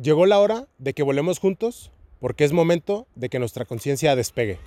[0.00, 4.60] Llegó la hora de que volemos juntos porque es momento de que nuestra conciencia despegue.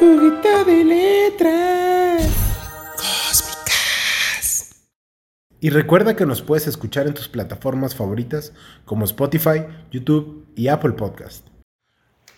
[0.00, 2.26] Juguito de letras
[2.96, 4.72] cósmicas.
[5.60, 8.52] Y recuerda que nos puedes escuchar en tus plataformas favoritas
[8.84, 11.53] como Spotify, YouTube y Apple Podcast.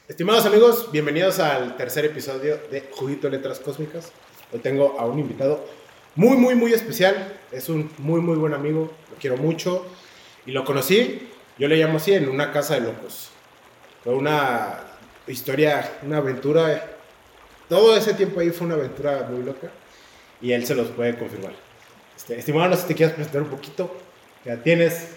[0.09, 4.13] Estimados amigos, bienvenidos al tercer episodio de Juguito Letras Cósmicas.
[4.53, 5.67] Hoy tengo a un invitado
[6.15, 7.41] muy, muy, muy especial.
[7.51, 8.93] Es un muy, muy buen amigo.
[9.11, 9.85] Lo quiero mucho.
[10.47, 11.29] Y lo conocí,
[11.59, 13.31] yo le llamo así, en una casa de locos.
[14.05, 14.79] Fue una
[15.27, 16.89] historia, una aventura.
[17.69, 19.73] Todo ese tiempo ahí fue una aventura muy loca.
[20.41, 21.55] Y él se los puede confirmar.
[22.17, 23.93] Este, estimado, no sé si te quieres presentar un poquito.
[24.45, 25.17] Ya tienes.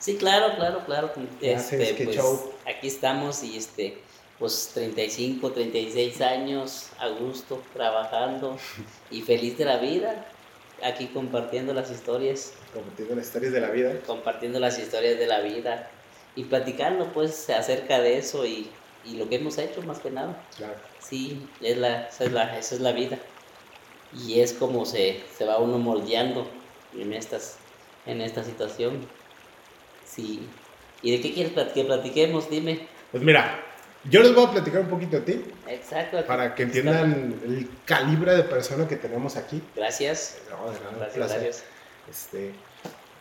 [0.00, 1.12] Sí, claro, claro, claro.
[1.40, 2.18] Este, qué pues.
[2.66, 4.02] Aquí estamos y este,
[4.38, 8.58] pues 35, 36 años a gusto, trabajando
[9.10, 10.26] y feliz de la vida.
[10.82, 14.00] Aquí compartiendo las historias, Compartiendo las historias de la vida.
[14.06, 15.88] compartiendo las historias de la vida
[16.34, 18.68] y platicando pues acerca de eso y,
[19.04, 20.36] y lo que hemos hecho más que nada.
[20.56, 20.74] Claro.
[20.98, 23.18] Sí, es la, esa, es la, esa es la vida.
[24.26, 26.46] Y es como se, se va uno moldeando
[26.98, 27.56] en, estas,
[28.06, 29.06] en esta situación.
[30.04, 30.40] Sí.
[31.02, 32.50] ¿Y de qué quieres que platiquemos?
[32.50, 32.86] Dime.
[33.12, 33.60] Pues mira,
[34.10, 36.24] yo les voy a platicar un poquito a ti Exacto.
[36.26, 39.62] para que entiendan el calibre de persona que tenemos aquí.
[39.74, 40.38] Gracias.
[40.50, 41.64] No, de nada, Gracias, gracias.
[42.10, 42.52] Este,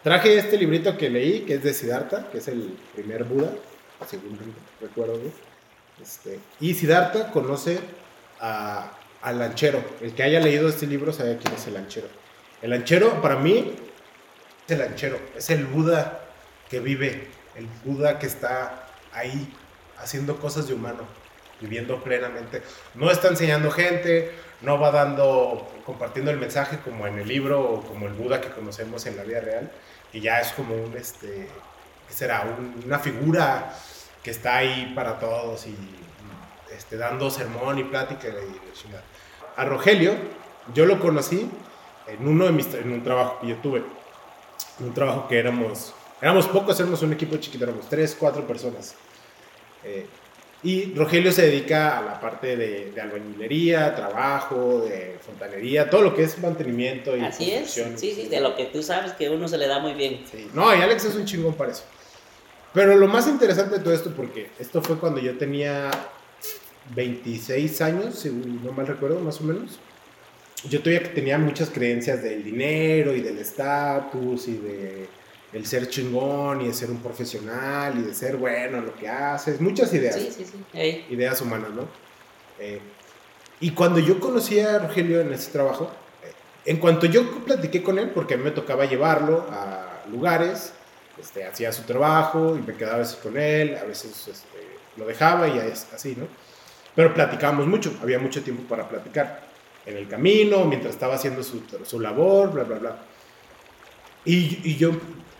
[0.03, 3.49] traje este librito que leí, que es de Siddhartha, que es el primer Buda,
[4.07, 4.37] según
[4.81, 5.33] recuerdo bien.
[6.01, 7.79] Este, y Siddhartha conoce
[8.41, 9.81] a- al lanchero.
[10.01, 12.07] El que haya leído este libro sabe quién es el lanchero.
[12.61, 13.73] El lanchero, para mí,
[14.65, 15.17] es el lanchero.
[15.37, 16.25] Es el Buda
[16.69, 19.53] que vive, el Buda que está ahí
[19.99, 21.03] haciendo cosas de humano,
[21.61, 22.61] viviendo plenamente.
[22.95, 27.81] No está enseñando gente, no va dando, compartiendo el mensaje como en el libro o
[27.81, 29.71] como el Buda que conocemos en la vida real,
[30.11, 31.47] y ya es como un, este,
[32.07, 32.41] ¿qué será?
[32.41, 33.73] Un- una figura
[34.23, 35.75] que está ahí para todos y
[36.75, 38.61] este, dando sermón y plática y.
[39.55, 40.15] A Rogelio,
[40.73, 41.49] yo lo conocí
[42.07, 43.83] en uno de mis, en un trabajo que yo tuve,
[44.79, 48.95] un trabajo que éramos, éramos pocos, éramos un equipo chiquito, éramos tres, cuatro personas.
[49.83, 50.05] Eh,
[50.63, 56.15] y Rogelio se dedica a la parte de, de albañilería, trabajo, de fontanería, todo lo
[56.15, 57.71] que es mantenimiento y Así es.
[57.71, 60.21] Sí, sí, de lo que tú sabes que uno se le da muy bien.
[60.31, 60.47] Sí.
[60.53, 61.83] No, y Alex es un chingón para eso.
[62.73, 65.91] Pero lo más interesante de todo esto, porque esto fue cuando yo tenía
[66.95, 69.79] 26 años, si no mal recuerdo, más o menos.
[70.69, 75.07] Yo todavía tenía muchas creencias del dinero y del estatus y de
[75.53, 79.07] el ser chingón y de ser un profesional y de ser bueno en lo que
[79.07, 81.05] haces, muchas ideas Sí, sí, sí.
[81.09, 81.87] Ideas humanas, ¿no?
[82.59, 82.79] Eh,
[83.59, 85.91] y cuando yo conocí a Rogelio en ese trabajo,
[86.23, 86.33] eh,
[86.65, 90.73] en cuanto yo platiqué con él, porque a mí me tocaba llevarlo a lugares,
[91.19, 94.57] este, hacía su trabajo y me quedaba a veces con él, a veces este,
[94.97, 96.27] lo dejaba y es así, ¿no?
[96.95, 99.47] Pero platicábamos mucho, había mucho tiempo para platicar
[99.85, 102.97] en el camino, mientras estaba haciendo su, su labor, bla, bla, bla.
[104.25, 104.91] Y, y yo,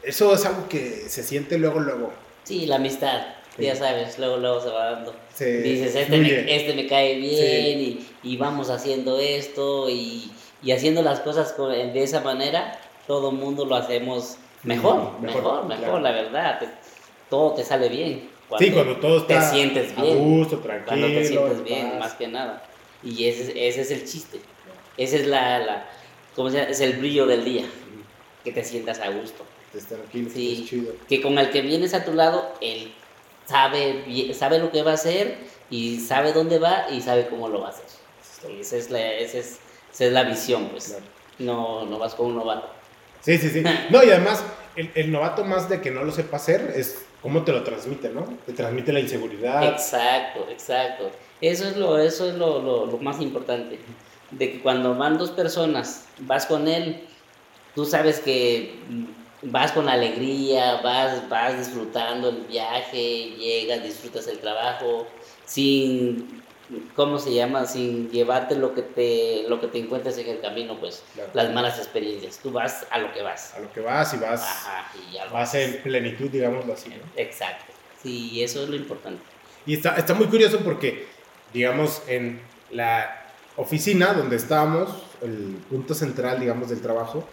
[0.03, 2.11] eso es algo que se siente luego, luego.
[2.43, 3.21] Sí, la amistad.
[3.57, 3.63] Sí.
[3.63, 5.15] Ya sabes, luego, luego se va dando.
[5.33, 10.31] Se Dices, este me, este me cae bien y, y vamos haciendo esto y,
[10.63, 15.65] y haciendo las cosas con- de esa manera, todo mundo lo hacemos mejor, Mejor, mejor,
[15.67, 15.99] mejor, claro.
[15.99, 16.59] la verdad.
[16.59, 16.69] te-
[17.29, 18.29] todo te sale bien.
[18.59, 20.17] Sí, cuando todo te está sientes a bien.
[20.19, 20.85] gusto, tranquilo.
[20.87, 21.99] Cuando te sientes en bien, paz.
[21.99, 22.63] más que nada.
[23.03, 24.39] Y ese, es- ese es el chiste.
[24.97, 25.85] Ese es la, la
[26.35, 26.69] ¿cómo se llama?
[26.69, 27.65] Es el brillo del día.
[28.43, 29.45] Que te sientas a gusto.
[29.73, 30.59] Estar tranquilo, Sí.
[30.63, 30.93] es chido.
[31.09, 32.93] Que con el que vienes a tu lado, él
[33.45, 35.37] sabe, sabe lo que va a hacer
[35.69, 37.85] y sabe dónde va y sabe cómo lo va a hacer.
[38.59, 39.59] Esa es la, esa es,
[39.93, 40.85] esa es la visión, pues.
[40.85, 41.03] Claro.
[41.39, 42.69] No, no vas con un novato.
[43.21, 43.63] Sí, sí, sí.
[43.89, 44.43] No, y además,
[44.75, 48.09] el, el novato más de que no lo sepa hacer es cómo te lo transmite,
[48.09, 48.25] ¿no?
[48.45, 49.63] Te transmite la inseguridad.
[49.63, 51.09] Exacto, exacto.
[51.41, 53.79] Eso es lo, eso es lo, lo, lo más importante.
[54.31, 57.01] De que cuando van dos personas, vas con él,
[57.75, 58.75] tú sabes que
[59.45, 65.07] vas con alegría, vas, vas disfrutando el viaje, llegas, disfrutas el trabajo,
[65.45, 66.41] sin,
[66.95, 67.65] ¿cómo se llama?
[67.65, 71.29] Sin llevarte lo que te, lo que te encuentres en el camino, pues, Claro.
[71.33, 72.39] las malas experiencias.
[72.41, 73.53] Tú vas a lo que vas.
[73.55, 76.95] A lo que vas y vas, Ajá, y lo vas en plenitud, digámoslo así, ¿no?
[77.15, 77.65] Exacto.
[78.01, 79.21] Sí, eso es lo importante.
[79.65, 81.07] Y está, está muy curioso porque,
[81.53, 82.41] digamos, en
[82.71, 83.21] la
[83.55, 84.89] oficina donde estábamos,
[85.21, 87.23] el punto central, digamos, del trabajo,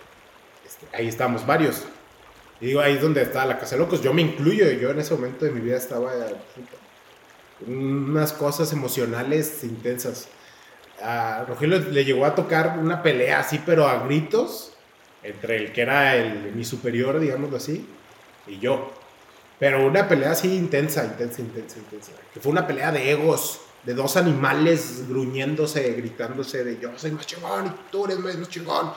[0.65, 1.83] este, ahí estábamos varios.
[2.61, 4.03] Y digo, ahí es donde está la Casa de Locos.
[4.03, 6.13] Yo me incluyo, yo en ese momento de mi vida estaba
[7.67, 10.29] unas cosas emocionales intensas.
[11.03, 14.73] a Rogelio le llegó a tocar una pelea así, pero a gritos,
[15.23, 17.87] entre el que era el, mi superior, digámoslo así,
[18.47, 18.93] y yo.
[19.59, 22.13] Pero una pelea así intensa, intensa, intensa, intensa.
[22.33, 27.27] Que fue una pelea de egos, de dos animales gruñéndose, gritándose de yo soy más
[27.27, 28.93] chingón y tú eres más chingón.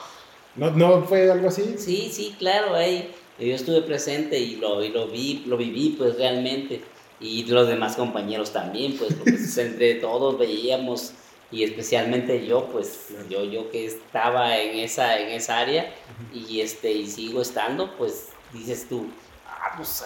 [0.56, 1.76] ¿No, ¿No fue algo así?
[1.78, 6.16] Sí, sí, claro, ahí yo estuve presente y lo, y lo vi, lo viví pues
[6.16, 6.82] realmente.
[7.20, 11.12] Y los demás compañeros también, pues, porque pues, entre todos veíamos
[11.50, 15.94] y especialmente yo, pues yo, yo que estaba en esa, en esa área
[16.32, 19.06] y, este, y sigo estando, pues dices tú,
[19.46, 20.04] ah, pues,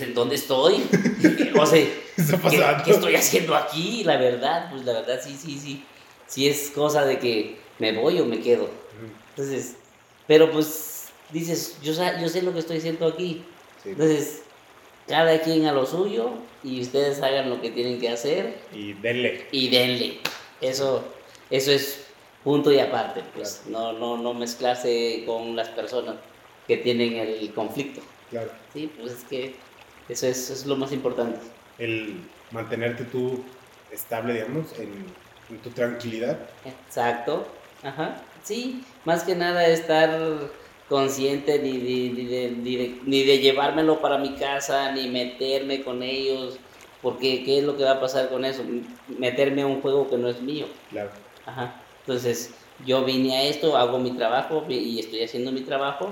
[0.00, 0.74] ¿en dónde estoy?
[1.58, 1.84] o sea,
[2.50, 4.04] ¿qué, ¿qué, estoy haciendo aquí?
[4.04, 5.84] La verdad, pues la verdad sí, sí, sí,
[6.26, 8.70] sí es cosa de que me voy o me quedo.
[9.30, 9.74] Entonces,
[10.28, 10.93] pero pues
[11.30, 13.44] dices, yo, yo sé lo que estoy haciendo aquí.
[13.84, 14.42] Entonces,
[15.06, 16.30] cada quien a lo suyo
[16.62, 18.58] y ustedes hagan lo que tienen que hacer.
[18.72, 19.46] Y denle.
[19.52, 20.18] Y denle.
[20.60, 21.04] Eso,
[21.50, 22.06] eso es
[22.42, 26.16] punto y aparte, pues no, no, no mezclarse con las personas
[26.66, 28.00] que tienen el conflicto.
[28.30, 28.50] Claro.
[28.72, 29.54] Sí, pues es que
[30.08, 31.38] eso es, es lo más importante.
[31.78, 32.20] El
[32.50, 33.42] mantenerte tú
[33.90, 34.92] estable, digamos, en,
[35.50, 36.38] en tu tranquilidad.
[36.64, 37.46] Exacto,
[37.82, 38.22] ajá.
[38.42, 40.10] Sí, más que nada estar
[40.88, 46.02] consciente ni, ni, ni, de, de, ni de llevármelo para mi casa, ni meterme con
[46.02, 46.58] ellos,
[47.02, 48.62] porque, ¿qué es lo que va a pasar con eso?
[49.18, 50.66] Meterme a un juego que no es mío.
[50.90, 51.10] Claro.
[51.44, 51.82] Ajá.
[52.00, 52.54] Entonces,
[52.86, 56.10] yo vine a esto, hago mi trabajo y estoy haciendo mi trabajo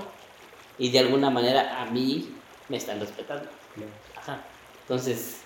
[0.77, 2.29] y de alguna manera a mí
[2.69, 3.49] me están respetando.
[3.75, 3.91] Claro.
[4.15, 4.43] Ajá.
[4.81, 5.41] Entonces,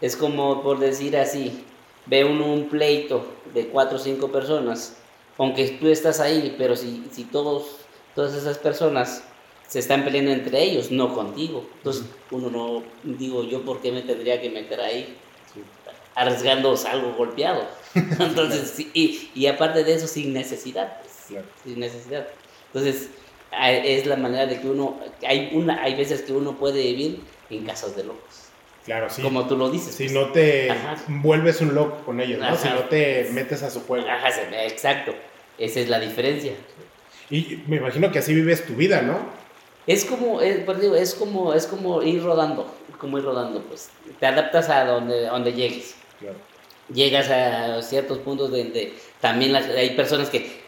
[0.00, 1.64] es como por decir así,
[2.06, 4.96] ve uno un pleito de cuatro o cinco personas,
[5.38, 7.78] aunque tú estás ahí, pero si, si todos,
[8.16, 9.22] todas esas personas
[9.68, 11.64] se están peleando entre ellos, no contigo.
[11.76, 15.16] Entonces, uno no, digo, yo por qué me tendría que meter ahí,
[16.14, 17.64] arriesgando algo golpeado.
[17.94, 22.26] Entonces, y, y, aparte de eso, sin necesidad, pues, sin necesidad.
[22.68, 23.10] Entonces,
[23.52, 27.20] es la manera de que uno, hay, una, hay veces que uno puede vivir
[27.50, 28.46] en casos de locos.
[28.84, 29.20] Claro, sí.
[29.20, 29.94] Como tú lo dices.
[29.94, 30.12] Si pues.
[30.12, 30.96] no te Ajá.
[31.08, 32.56] vuelves un loco con ellos, ¿no?
[32.56, 34.08] Si no te metes a su juego.
[34.08, 34.28] Ajá,
[34.64, 35.12] exacto.
[35.58, 36.52] Esa es la diferencia.
[37.30, 39.18] Y me imagino que así vives tu vida, ¿no?
[39.86, 42.66] Es como, es, pues digo, es como, es como ir rodando,
[42.98, 43.88] como ir rodando, pues.
[44.18, 45.94] Te adaptas a donde, donde llegues.
[46.18, 46.36] Claro.
[46.92, 50.60] Llegas a ciertos puntos donde también las, hay personas que,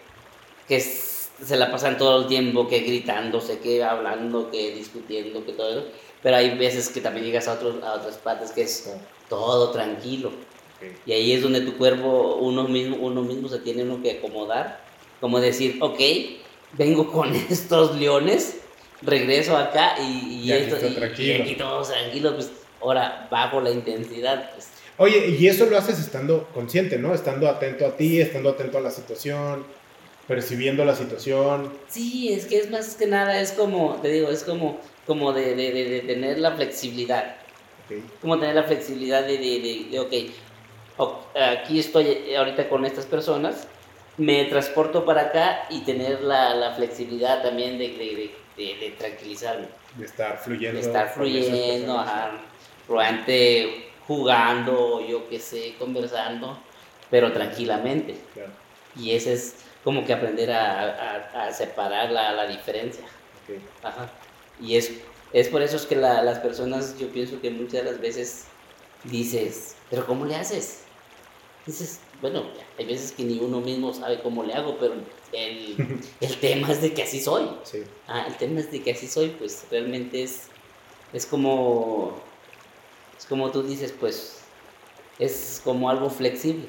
[0.67, 5.71] que se la pasan todo el tiempo que gritándose, que hablando, que discutiendo, que todo
[5.71, 5.85] eso.
[6.23, 8.93] Pero hay veces que también llegas a, otros, a otras partes que es
[9.29, 10.33] todo tranquilo.
[10.77, 10.97] Okay.
[11.07, 14.81] Y ahí es donde tu cuerpo, uno mismo, uno mismo se tiene uno que acomodar.
[15.21, 16.01] Como decir, ok,
[16.73, 18.57] vengo con estos leones,
[19.03, 21.39] regreso acá y, y, esto, y, tranquilo.
[21.39, 22.51] y, aquí todos tranquilos, pues
[22.81, 24.51] ahora bajo la intensidad.
[24.53, 24.69] Pues.
[24.97, 27.15] Oye, y eso lo haces estando consciente, ¿no?
[27.15, 29.65] Estando atento a ti, estando atento a la situación,
[30.27, 31.73] percibiendo la situación.
[31.89, 35.55] Sí, es que es más que nada, es como, te digo, es como, como de,
[35.55, 37.37] de, de, de tener la flexibilidad.
[37.85, 38.05] Okay.
[38.21, 40.13] Como tener la flexibilidad de, de, ok,
[41.35, 43.67] aquí estoy ahorita con estas personas,
[44.19, 49.69] me transporto para acá y tener la, la flexibilidad también de, de, de, de, tranquilizarme.
[49.97, 50.81] De estar fluyendo.
[50.81, 52.33] De estar fluyendo, ajá,
[52.87, 56.59] probablemente jugando, yo qué sé, conversando,
[57.11, 58.17] pero tranquilamente.
[58.35, 58.51] Claro.
[58.97, 59.55] Y ese es
[59.85, 63.05] como que aprender a, a, a separar la, la diferencia.
[63.45, 63.61] Okay.
[63.83, 64.11] Ajá.
[64.61, 64.93] Y es,
[65.33, 68.47] es por eso es que la, las personas, yo pienso que muchas de las veces
[69.05, 70.83] dices, pero ¿cómo le haces?
[71.67, 72.45] Dices, bueno,
[72.79, 74.95] hay veces que ni uno mismo sabe cómo le hago, pero
[75.33, 77.49] el, el tema es de que así soy.
[77.65, 77.83] Sí.
[78.07, 80.49] Ah, el tema es de que así soy, pues realmente es,
[81.13, 82.21] es como,
[83.17, 84.41] es como tú dices, pues
[85.19, 86.67] es como algo flexible.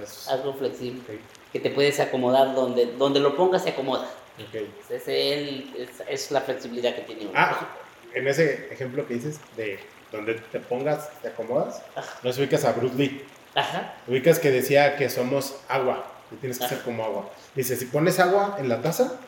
[0.00, 1.00] Es, algo flexible.
[1.02, 1.20] okay.
[1.52, 4.08] Que te puedes acomodar donde, donde lo pongas, se acomoda.
[4.48, 4.70] Okay.
[4.90, 7.32] Es, el, es, es, la flexibilidad que tiene uno.
[7.34, 7.68] Ah,
[8.12, 9.78] en ese ejemplo que dices de
[10.12, 12.18] donde te pongas, te acomodas, Ajá.
[12.22, 13.24] no se ubicas a Bruce Lee.
[13.56, 13.94] Ajá.
[14.06, 17.30] Ubicas que decía que somos agua, que tienes que ser como agua.
[17.54, 19.18] Dice, si pones agua en la taza,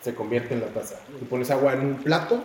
[0.00, 1.00] se convierte en la taza.
[1.18, 2.42] Si pones agua en un plato,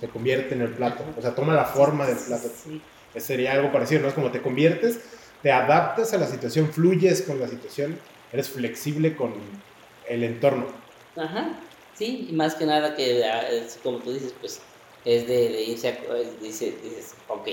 [0.00, 1.04] se convierte en el plato.
[1.18, 2.48] O sea, toma la forma del plato.
[2.48, 2.80] Sí.
[3.18, 4.08] Sería algo parecido, ¿no?
[4.08, 5.00] Es como te conviertes,
[5.42, 7.98] te adaptas a la situación, fluyes con la situación,
[8.32, 9.34] eres flexible con
[10.08, 10.66] el entorno.
[11.16, 11.58] Ajá.
[11.94, 14.60] Sí, y más que nada que, es, como tú dices, pues
[15.04, 17.48] es de, de irse a, dice, dices, ok,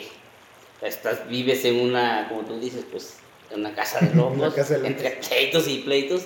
[0.82, 3.16] estás, vives en una, como tú dices, pues
[3.54, 4.92] en una casa de locos, casa de locos.
[4.92, 6.24] entre pleitos y pleitos,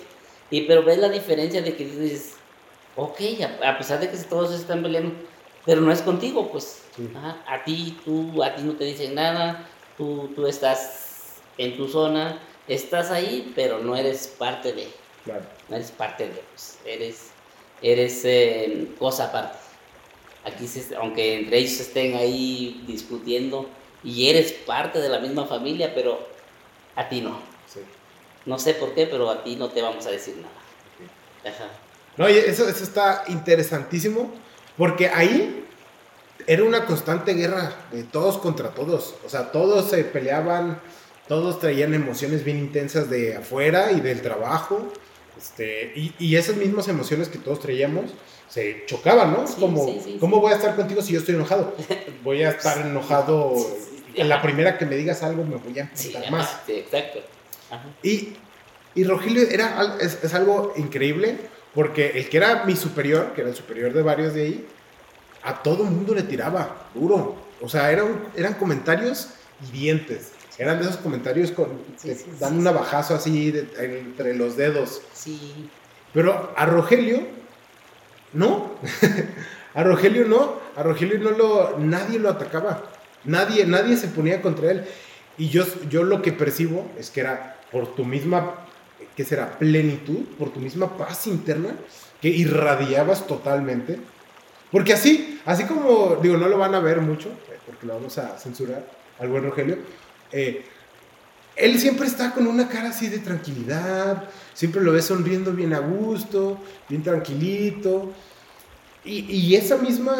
[0.49, 2.33] y pero ves la diferencia de que dices,
[2.95, 3.19] ok,
[3.61, 5.13] a, a, pesar de que todos están peleando,
[5.65, 7.07] pero no es contigo, pues, Sí.
[7.15, 11.87] Ajá, a ti, tú, a ti no te dicen nada, tú, tú estás en tu
[11.87, 14.87] zona, estás ahí, pero no eres parte de,
[15.23, 15.43] Claro.
[15.69, 17.27] no eres parte de, pues, eres,
[17.83, 19.59] eres eh, cosa aparte.
[20.43, 23.69] Aquí, se- aunque entre ellos estén ahí discutiendo
[24.03, 26.27] y eres parte de la misma familia, pero
[26.97, 27.39] a ti no.
[27.71, 27.79] Sí.
[28.45, 31.55] No sé por qué, pero a ti no te vamos a decir nada.
[31.55, 31.69] Ajá.
[32.17, 34.33] No, y eso, eso está interesantísimo,
[34.75, 35.63] porque ahí
[36.47, 39.15] era una constante guerra de todos contra todos.
[39.25, 40.81] O sea, todos se peleaban,
[41.27, 44.91] todos traían emociones bien intensas de afuera y del trabajo.
[45.37, 48.05] Este, y, y esas mismas emociones que todos traíamos
[48.49, 49.45] se chocaban, ¿no?
[49.45, 51.75] Sí, Como, sí, sí, ¿cómo voy a estar contigo si yo estoy enojado?
[52.23, 53.53] Voy a estar enojado.
[54.17, 56.61] En la primera que me digas algo me voy a Sí, ajá, más.
[56.65, 57.19] sí, exacto.
[57.69, 57.83] Ajá.
[58.03, 58.33] Y,
[58.95, 61.37] y Rogelio era, es, es algo increíble
[61.75, 64.67] porque el que era mi superior, que era el superior de varios de ahí,
[65.43, 67.35] a todo mundo le tiraba duro.
[67.61, 69.29] O sea, eran, eran comentarios
[69.71, 70.31] hirientes.
[70.57, 72.67] Eran de esos comentarios con, Sí, que sí, dan un sí.
[72.67, 73.67] abajazo así de-
[73.99, 75.01] entre los dedos.
[75.13, 75.69] Sí,
[76.13, 77.21] Pero a Rogelio,
[78.33, 78.71] no.
[79.75, 80.55] a Rogelio no.
[80.75, 82.83] A Rogelio no lo, nadie lo atacaba.
[83.27, 84.85] Nadie, nadie se ponía contra él.
[85.37, 88.55] Y yo, yo lo que percibo es que era por tu misma,
[89.15, 89.59] ¿qué será?
[89.59, 91.75] Plenitud, por tu misma paz interna,
[92.19, 93.99] que irradiabas totalmente.
[94.71, 98.17] Porque así, así como, digo, no lo van a ver mucho, eh, porque lo vamos
[98.17, 98.83] a censurar
[99.19, 99.77] al buen Rogelio.
[100.31, 100.65] eh,
[101.57, 105.79] él siempre está con una cara así de tranquilidad, siempre lo ves sonriendo bien a
[105.79, 108.13] gusto, bien tranquilito.
[109.03, 110.15] Y, y esa misma,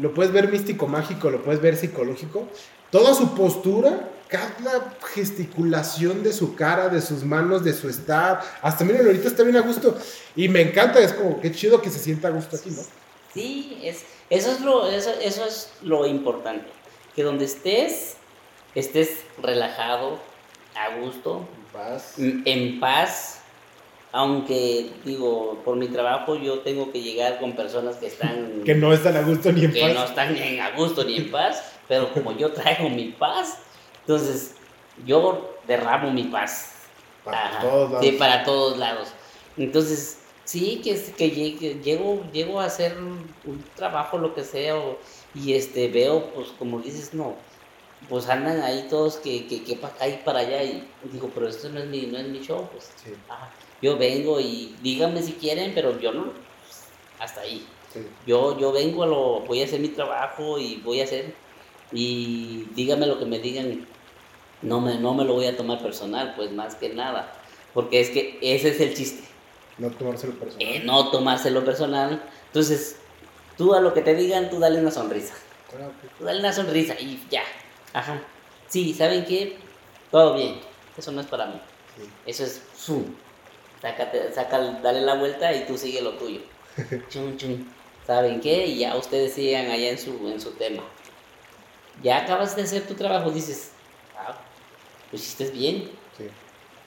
[0.00, 2.48] lo puedes ver místico mágico, lo puedes ver psicológico,
[2.90, 8.84] toda su postura, cada gesticulación de su cara, de sus manos, de su estar, hasta
[8.84, 9.96] miren, ahorita está bien a gusto.
[10.36, 12.82] Y me encanta, es como, qué chido que se sienta a gusto aquí, ¿no?
[13.32, 16.66] sí, es, eso, es lo, eso, eso es lo importante.
[17.14, 18.16] Que donde estés,
[18.74, 19.10] estés
[19.42, 20.18] relajado,
[20.74, 22.14] a gusto, Paz.
[22.18, 23.37] En paz,
[24.12, 28.92] aunque digo, por mi trabajo yo tengo que llegar con personas que están Que no
[28.92, 29.94] están a gusto ni en que paz.
[29.94, 33.58] no están en a gusto ni en paz, pero como yo traigo mi paz,
[34.00, 34.56] entonces
[34.96, 36.74] yo derramo mi paz.
[37.24, 38.06] Para Ajá, todos lados.
[38.06, 39.14] Sí, para todos lados.
[39.56, 41.30] Entonces, sí, que, que
[41.82, 45.00] llego, llego a hacer un, un trabajo, lo que sea, o-
[45.34, 47.44] y este, veo, pues como dices, no,
[48.08, 51.48] pues andan ahí todos que, que, que para acá y para allá, y digo, pero
[51.48, 52.96] esto no es mi, no es mi show, pues.
[52.96, 53.54] Sí, Ajá.
[53.80, 56.32] Yo vengo y díganme si quieren, pero yo no,
[57.20, 57.66] hasta ahí.
[57.92, 58.00] sí.
[58.26, 61.34] Yo, yo vengo, a lo, voy a hacer mi trabajo y voy a hacer,
[61.92, 63.86] y díganme lo que me digan,
[64.62, 67.32] no me, no me lo voy a tomar personal, pues más que nada,
[67.72, 69.24] porque es que ese es el chiste,
[69.78, 70.66] No tomárselo personal.
[70.68, 72.96] eh, no tomárselo personal, entonces
[73.56, 75.34] tú a lo que te digan, tú dale una sonrisa,
[76.18, 77.42] tú dale una sonrisa y ya,
[77.92, 78.20] ajá,
[78.66, 79.56] sí, ¿saben qué?
[80.10, 80.60] Todo bien,
[80.96, 81.60] eso no es para mí,
[81.96, 82.08] Sí.
[82.26, 83.04] eso es, ¡fum!
[83.80, 86.40] Sácate, saca, dale la vuelta y tú sigue lo tuyo.
[87.10, 87.68] Chun, chun.
[88.06, 88.66] ¿Saben qué?
[88.66, 90.82] Y ya ustedes sigan allá en su, en su tema.
[92.02, 93.72] Ya acabas de hacer tu trabajo, dices,
[94.16, 94.38] ah,
[95.12, 95.90] lo hiciste bien.
[96.16, 96.24] Sí.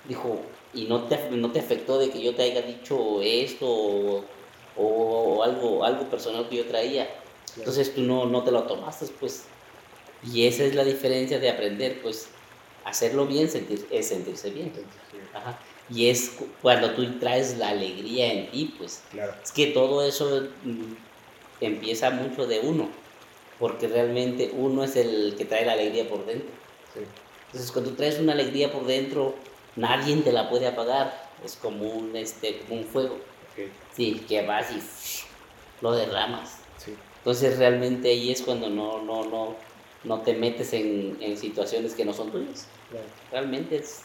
[0.07, 0.41] Dijo,
[0.73, 4.23] y no te, no te afectó de que yo te haya dicho esto o,
[4.77, 7.07] o algo, algo personal que yo traía.
[7.57, 9.45] Entonces tú no, no te lo tomaste, pues.
[10.23, 12.27] Y esa es la diferencia de aprender, pues,
[12.85, 14.71] hacerlo bien sentir, es sentirse bien.
[14.73, 15.59] Sí, Ajá.
[15.93, 19.03] Y es cu- cuando tú traes la alegría en ti, pues.
[19.11, 19.33] Claro.
[19.43, 20.93] Es que todo eso mm,
[21.59, 22.89] empieza mucho de uno,
[23.59, 26.49] porque realmente uno es el que trae la alegría por dentro.
[26.93, 27.01] Sí.
[27.47, 29.35] Entonces, cuando tú traes una alegría por dentro,
[29.75, 31.29] nadie te la puede apagar.
[31.43, 33.15] Es como un, este, como un fuego.
[33.15, 33.69] Ok.
[33.95, 34.79] Sí, que vas y
[35.81, 36.59] lo derramas.
[36.77, 36.93] Sí.
[37.17, 39.55] Entonces, realmente ahí es cuando no, no, no,
[40.05, 42.67] no te metes en, en situaciones que no son tuyas.
[42.89, 43.05] Claro.
[43.31, 44.03] Realmente es,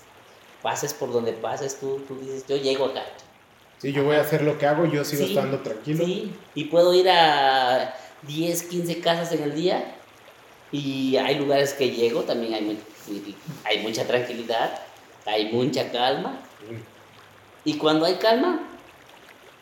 [0.66, 3.04] pases por donde pases, tú, tú dices, yo llego acá.
[3.78, 6.04] Sí, yo voy a hacer lo que hago, yo sigo Sí, estando tranquilo.
[6.04, 9.94] Sí, y puedo ir a 10, 15 casas en el día.
[10.73, 13.20] Y hay lugares que llego, también hay, mu-
[13.64, 14.80] hay mucha tranquilidad,
[15.25, 16.40] hay mucha calma.
[16.68, 16.80] Mm,
[17.68, 18.68] Y cuando hay calma,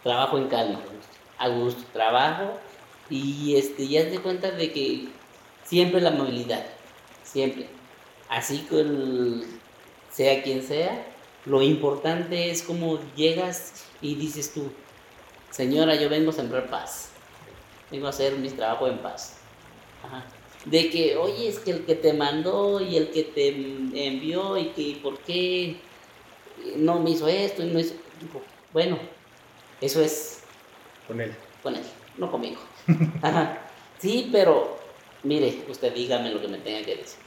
[0.02, 0.80] trabajo en calma,
[1.36, 2.58] a gusto, trabajo.
[3.10, 5.08] Y este, ya te cuenta de que
[5.64, 6.64] siempre la movilidad,
[7.24, 7.68] siempre.
[8.30, 9.60] Así que el-
[10.14, 11.06] sea quien sea,
[11.44, 14.70] lo importante es como llegas y dices tú,
[15.50, 17.10] señora, yo vengo a sembrar paz,
[17.90, 19.38] vengo a hacer mi trabajo en paz.
[20.04, 20.24] Ajá.
[20.64, 24.68] De que, oye, es que el que te mandó y el que te envió y
[24.68, 25.76] que por qué
[26.76, 27.94] no me hizo esto y no hizo...
[28.72, 28.98] Bueno,
[29.80, 30.42] eso es
[31.06, 31.34] Con él.
[31.62, 31.82] con él,
[32.16, 32.60] no conmigo.
[33.22, 33.58] Ajá.
[33.98, 34.78] Sí, pero
[35.22, 37.20] mire, usted dígame lo que me tenga que decir.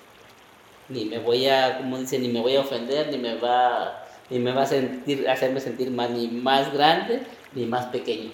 [0.89, 4.39] Ni me voy a, como dice, ni me voy a ofender, ni me va, ni
[4.39, 8.31] me va a sentir, hacerme sentir más, ni más grande, ni más pequeño.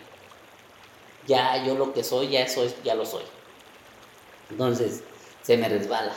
[1.27, 3.23] Ya yo lo que soy, ya soy, ya lo soy.
[4.51, 5.03] Entonces,
[5.41, 6.13] se me resbala.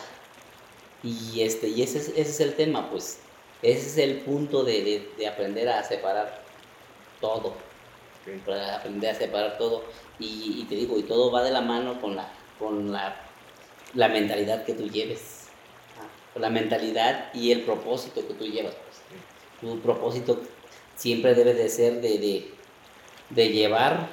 [1.02, 3.21] Y, este, y ese, es, ese es el tema, pues.
[3.62, 6.43] Ese es el punto de, de, de aprender a separar
[7.21, 7.55] todo.
[8.45, 9.85] Para aprender a separar todo.
[10.19, 12.28] Y, y, te digo, y todo va de la mano con la,
[12.59, 13.16] con la,
[13.95, 15.36] la mentalidad que tú lleves.
[16.38, 18.75] La mentalidad y el propósito que tú llevas.
[18.75, 18.97] Pues.
[19.61, 20.43] Tu propósito
[20.95, 22.50] siempre debe de ser de, de,
[23.31, 24.09] de llevar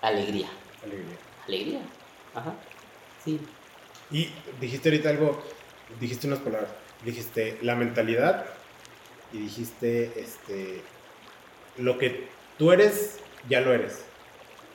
[0.00, 0.48] alegría.
[0.84, 1.16] Alegría.
[1.46, 1.80] Alegría.
[2.34, 2.54] Ajá.
[3.24, 3.40] Sí.
[4.10, 4.28] Y
[4.60, 5.42] dijiste ahorita algo,
[6.00, 6.70] dijiste unas palabras,
[7.04, 8.46] dijiste la mentalidad
[9.32, 10.82] y dijiste este
[11.76, 12.28] lo que
[12.58, 13.18] tú eres,
[13.48, 14.04] ya lo eres.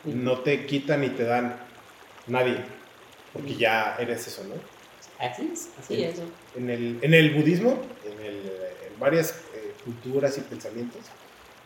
[0.03, 1.57] No te quitan ni te dan
[2.27, 2.57] nadie,
[3.33, 4.55] porque ya eres eso, ¿no?
[5.21, 6.15] Así es, así es.
[6.55, 11.01] En el, en el budismo, en, el, en varias eh, culturas y pensamientos,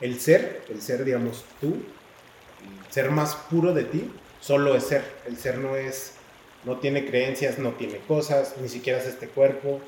[0.02, 5.04] el ser, el ser, digamos, tú, el ser más puro de ti, solo es ser.
[5.26, 6.16] El ser no es
[6.66, 9.80] no tiene creencias, no tiene cosas, ni siquiera es este cuerpo,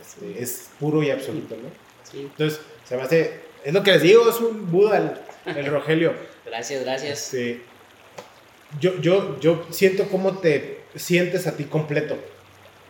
[0.00, 1.68] este, es puro y absoluto, ¿no?
[2.10, 2.20] Sí.
[2.20, 3.34] Entonces, se me hace,
[3.64, 6.14] es lo que les digo, es un Buda el, el Rogelio.
[6.46, 7.34] Gracias, gracias.
[7.34, 7.62] Este,
[8.80, 12.16] yo, yo, yo siento cómo te sientes a ti completo,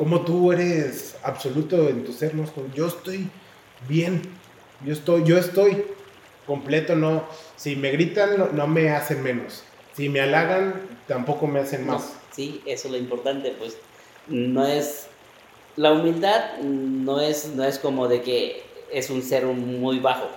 [0.00, 2.46] cómo tú eres absoluto en tu ser, ¿no?
[2.74, 3.28] Yo estoy
[3.86, 4.22] bien,
[4.82, 5.84] yo estoy, yo estoy
[6.46, 7.24] completo, no,
[7.56, 9.62] si me gritan no, no me hacen menos,
[9.94, 12.00] si me halagan tampoco me hacen más.
[12.00, 12.20] No.
[12.30, 13.76] Sí, eso es lo importante, pues
[14.26, 15.08] no es,
[15.76, 20.28] la humildad no es, no es como de que es un ser muy bajo.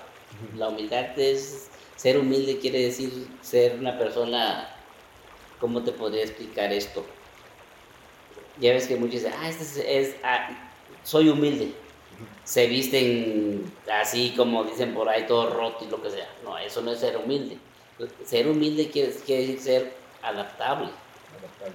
[0.58, 4.75] La humildad es, ser humilde quiere decir ser una persona,
[5.62, 7.05] ¿cómo te podría explicar esto?
[8.60, 10.50] Ya ves que muchos dicen, ah, este es, es ah,
[11.03, 11.74] soy humilde.
[12.43, 16.29] Se visten así como dicen por ahí, todo roto y lo que sea.
[16.43, 17.57] No, eso no es ser humilde.
[18.25, 20.89] Ser humilde quiere, quiere decir ser adaptable.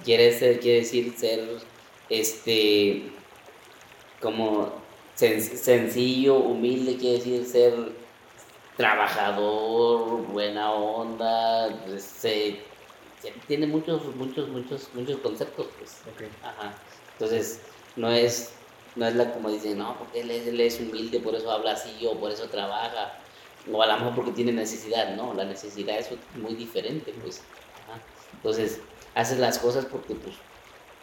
[0.05, 1.49] Quiere, ser, quiere decir ser,
[2.09, 3.11] este,
[4.21, 4.73] como
[5.14, 7.75] sen sencillo, humilde, quiere decir ser
[8.77, 12.61] trabajador, buena onda, se
[13.47, 16.01] tiene muchos, muchos, muchos, muchos conceptos, pues.
[16.15, 16.29] Okay.
[16.43, 16.75] Ajá.
[17.13, 17.61] Entonces,
[17.97, 18.53] no es,
[18.97, 21.73] no es la como dicen, no, porque él es, él es humilde, por eso habla
[21.73, 23.19] así, o por eso trabaja,
[23.71, 27.43] o a lo mejor porque tiene necesidad, no, la necesidad es muy diferente, pues.
[27.85, 28.01] Ajá.
[28.35, 28.81] Entonces,
[29.15, 30.37] haces las cosas porque pues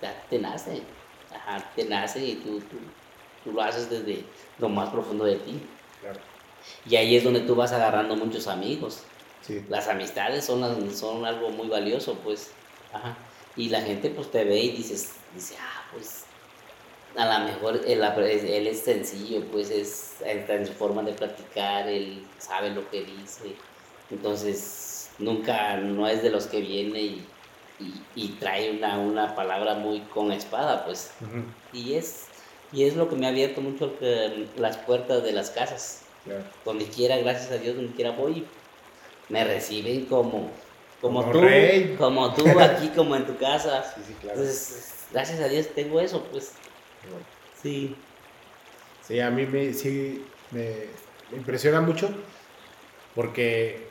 [0.02, 0.82] ya te nace,
[1.34, 2.78] Ajá, te nace y tú, tú,
[3.44, 4.24] tú, lo haces desde
[4.58, 5.60] lo más profundo de ti.
[6.02, 6.20] Claro.
[6.88, 9.04] Y ahí es donde tú vas agarrando muchos amigos.
[9.46, 9.64] Sí.
[9.70, 12.52] Las amistades son, son algo muy valioso, pues.
[12.94, 13.16] Ajá.
[13.56, 16.24] Y la gente pues te ve y dices, dice, ah, pues
[17.16, 21.88] a lo mejor él, él es sencillo, pues es, está en su forma de platicar,
[21.88, 23.56] él sabe lo que dice.
[24.12, 27.28] Entonces, nunca, no es de los que viene y
[27.78, 31.12] y, y, trae una, una palabra muy con espada, pues.
[31.20, 31.44] Uh -huh.
[31.74, 32.28] Y es
[32.72, 36.02] y es lo que me ha abierto mucho que, las puertas de las casas.
[36.66, 38.46] Donde quiera, gracias a Dios, donde quiera voy,
[39.30, 40.52] me reciben como,
[41.02, 41.96] como, Como tú, rey.
[41.98, 43.84] como tú aquí, como en tu casa.
[43.96, 44.40] Sí, sí, claro.
[44.40, 46.54] Entonces, gracias a Dios tengo eso, pues.
[47.10, 47.26] Bueno.
[47.62, 47.96] Sí.
[49.08, 50.72] Sí, a mí me, sí, me,
[51.32, 52.10] me impresiona mucho
[53.14, 53.88] porque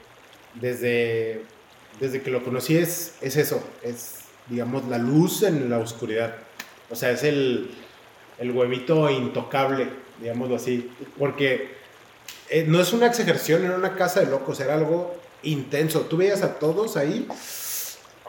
[0.54, 1.42] desde,
[2.00, 6.34] desde que lo conocí es, es eso, es, digamos, la luz en la oscuridad.
[6.90, 7.70] O sea, es el,
[8.38, 9.88] el huevito intocable,
[10.20, 11.74] digámoslo así, porque
[12.50, 16.00] eh, no es una exageración en una casa de locos, era algo intenso.
[16.02, 17.26] Tú veías a todos ahí.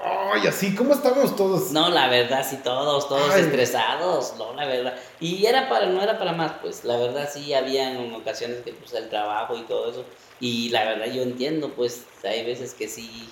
[0.03, 1.71] Ay, así, ¿cómo estamos todos?
[1.71, 3.41] No, la verdad, sí, todos, todos Ay.
[3.43, 4.95] estresados, no, la verdad.
[5.19, 8.93] Y era para, no era para más, pues, la verdad sí habían ocasiones que pues
[8.93, 10.05] el trabajo y todo eso.
[10.39, 13.29] Y la verdad yo entiendo, pues, hay veces que sí,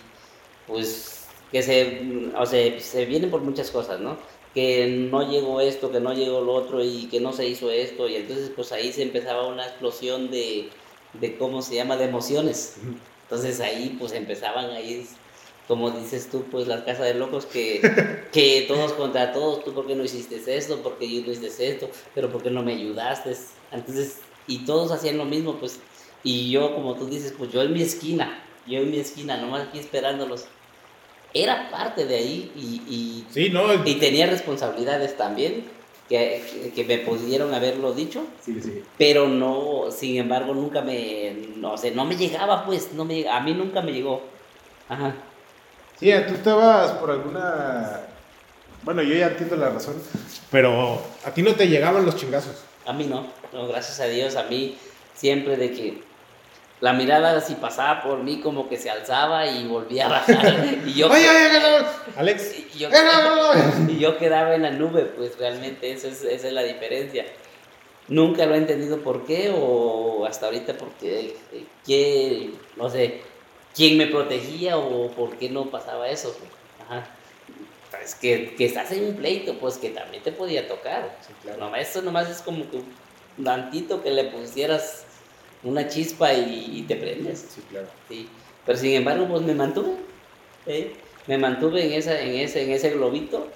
[0.65, 4.17] pues, que se, o sea, se vienen por muchas cosas, ¿no?
[4.55, 8.07] Que no llegó esto, que no llegó lo otro y que no se hizo esto.
[8.07, 10.69] Y entonces, pues ahí se empezaba una explosión de,
[11.13, 12.77] de ¿cómo se llama?, de emociones.
[13.23, 15.07] Entonces ahí, pues empezaban ahí
[15.67, 17.81] como dices tú, pues la casa de locos que,
[18.33, 21.69] que todos contra todos, tú por qué no hiciste esto, por qué yo no hiciste
[21.69, 23.36] esto, pero por qué no me ayudaste.
[23.71, 25.79] Entonces, y todos hacían lo mismo, pues,
[26.23, 29.67] y yo, como tú dices, pues yo en mi esquina, yo en mi esquina, nomás
[29.67, 30.45] aquí esperándolos.
[31.33, 33.73] Era parte de ahí y, y, Sí, no.
[33.86, 35.65] y tenía responsabilidades también,
[36.09, 38.83] que, que me pudieron haberlo dicho, Sí, sí.
[38.97, 43.39] pero no, sin embargo, nunca me, no sé, no me llegaba, pues, no me, a
[43.39, 44.21] mí nunca me llegó.
[44.89, 45.15] Ajá.
[45.99, 48.01] Sí, tú estabas por alguna...
[48.83, 49.95] Bueno, yo ya entiendo la razón,
[50.51, 52.63] pero a ti no te llegaban los chingazos.
[52.85, 54.75] A mí no, no, gracias a Dios, a mí
[55.15, 56.03] siempre de que
[56.83, 60.65] la mirada si pasaba por mí como que se alzaba y volvía a bajar.
[60.85, 61.85] Y yo, ¡Oye, oye, oye!
[62.17, 62.55] Alex.
[62.75, 62.93] y yo, ¡Eh,
[63.87, 67.25] y yo quedaba en la nube, pues realmente esa es, esa es la diferencia.
[68.09, 73.21] Nunca lo he entendido por qué o hasta ahorita porque, eh, qué, no sé,
[73.73, 76.35] quién me protegía o por qué no pasaba eso.
[76.85, 77.07] Ajá.
[78.03, 81.17] Es que, que estás en un pleito, pues que también te podía tocar.
[81.25, 81.59] Sí, claro.
[81.59, 82.83] Nomás, esto nomás es como que
[83.37, 85.05] un tantito que le pusieras
[85.63, 87.45] una chispa y, y te prendes.
[87.49, 87.88] Sí, claro.
[88.10, 88.28] Sí.
[88.65, 89.95] Pero sin embargo, pues me mantuve.
[90.65, 90.93] ¿eh?
[91.28, 93.49] Me mantuve en, esa, en, ese, en ese globito.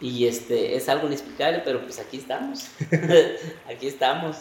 [0.00, 2.68] Y este, es algo inexplicable, pero pues aquí estamos.
[3.68, 4.36] aquí estamos.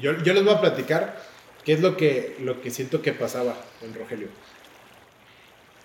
[0.00, 1.20] Yo, yo les voy a platicar
[1.64, 4.28] qué es lo que, lo que siento que pasaba con Rogelio.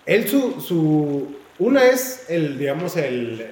[0.06, 1.36] Él, su, su.
[1.58, 3.50] Una es el, digamos, el,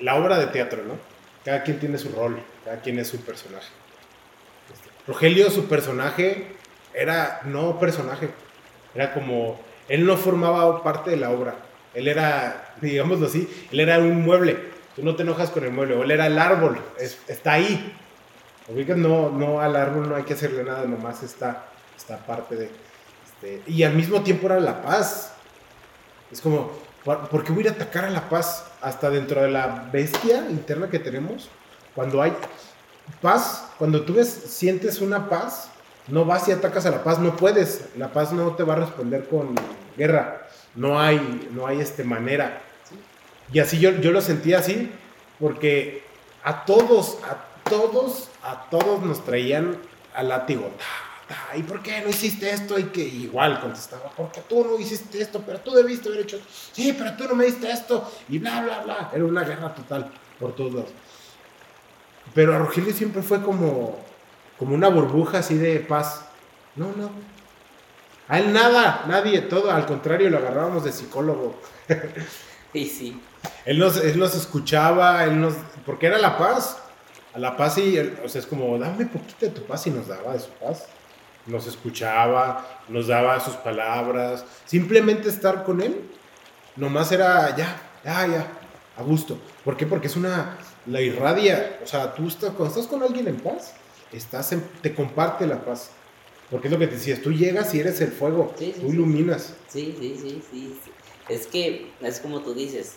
[0.00, 0.98] la obra de teatro, ¿no?
[1.44, 3.68] Cada quien tiene su rol, cada quien es su personaje.
[5.06, 6.46] Rogelio, su personaje,
[6.94, 8.30] era no personaje.
[8.94, 9.60] Era como.
[9.88, 11.56] Él no formaba parte de la obra.
[11.92, 14.58] Él era, digámoslo así, él era un mueble.
[14.96, 16.00] Tú no te enojas con el mueble.
[16.00, 16.78] Él era el árbol.
[16.98, 17.94] es- está ahí.
[18.68, 22.70] Ubicas, no, no al árbol no hay que hacerle nada, nomás está, está parte de.
[23.26, 25.34] este, y al mismo tiempo era la paz.
[26.32, 26.72] Es como,
[27.04, 28.64] ¿por qué voy a atacar a la paz?
[28.80, 31.50] Hasta dentro de la bestia interna que tenemos,
[31.94, 32.32] cuando hay
[33.20, 35.70] paz, cuando tú ves, sientes una paz,
[36.08, 37.86] no vas y atacas a la paz, no puedes.
[37.96, 39.54] La paz no te va a responder con
[39.96, 40.46] guerra.
[40.74, 42.60] No hay, no hay este manera.
[43.52, 44.90] Y así yo, yo lo sentía así,
[45.38, 46.02] porque
[46.42, 49.76] a todos, a todos, a todos nos traían
[50.14, 50.70] al látigo.
[51.56, 52.78] ¿Y por qué no hiciste esto?
[52.78, 56.38] Y que igual contestaba, porque tú no hiciste esto, pero tú debiste haber hecho,
[56.72, 59.10] sí, pero tú no me diste esto, y bla, bla, bla.
[59.12, 60.90] Era una guerra total por todos lados.
[62.34, 63.98] Pero a Rogelio siempre fue como,
[64.58, 66.26] como una burbuja así de paz.
[66.76, 67.10] No, no.
[68.26, 71.56] A él nada, nadie, todo, al contrario, lo agarrábamos de psicólogo.
[72.74, 73.22] Y sí.
[73.64, 75.54] Él nos, él nos escuchaba, él nos,
[75.86, 76.78] porque era la paz.
[77.32, 80.08] A la paz y, o sea, es como, dame poquito de tu paz y nos
[80.08, 80.86] daba de su paz.
[81.46, 84.44] Nos escuchaba, nos daba sus palabras.
[84.64, 86.00] Simplemente estar con él,
[86.74, 88.46] nomás era ya, ya, ya,
[88.96, 89.38] a gusto.
[89.64, 89.86] ¿Por qué?
[89.86, 91.80] Porque es una, la irradia.
[91.82, 93.72] O sea, tú estás, cuando estás con alguien en paz,
[94.12, 95.90] estás en- te comparte la paz.
[96.50, 98.88] Porque es lo que te decías, tú llegas y eres el fuego, Sí, sí, tú
[98.88, 98.92] sí.
[98.94, 99.54] iluminas.
[99.68, 100.80] Sí, sí, sí, sí.
[101.28, 102.94] Es que es como tú dices.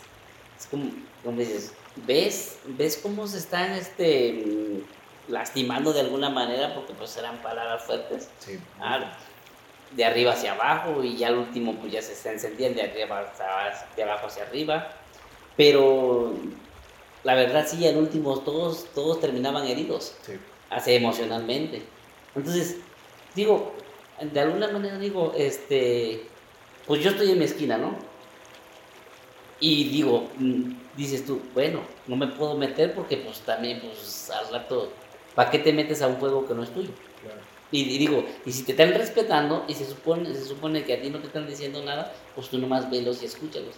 [0.60, 0.90] Es como,
[1.24, 1.72] como dices,
[2.06, 7.82] ¿ves, ves cómo se están este, mm, lastimando de alguna manera porque pues eran palabras
[7.84, 8.28] fuertes.
[8.38, 8.58] Sí.
[8.80, 9.16] Ah,
[9.92, 13.20] de arriba hacia abajo y ya al último pues ya se, se encendían de arriba
[13.20, 14.90] hacia, de abajo hacia arriba.
[15.58, 16.34] Pero
[17.24, 20.34] la verdad sí, al último todos, todos terminaban heridos sí.
[20.70, 21.82] hacia emocionalmente.
[22.36, 22.76] Entonces,
[23.34, 23.72] digo,
[24.22, 26.22] de alguna manera digo, este,
[26.86, 27.96] pues yo estoy en mi esquina, ¿no?
[29.58, 34.52] Y digo, mm, dices tú, bueno, no me puedo meter porque pues también, pues al
[34.52, 34.92] rato,
[35.34, 36.90] ¿para qué te metes a un juego que no es tuyo?
[37.20, 37.40] claro.
[37.72, 41.02] Y, y digo, y si te están respetando y se supone, se supone que a
[41.02, 43.74] ti no te están diciendo nada, pues tú nomás velos y escúchalos.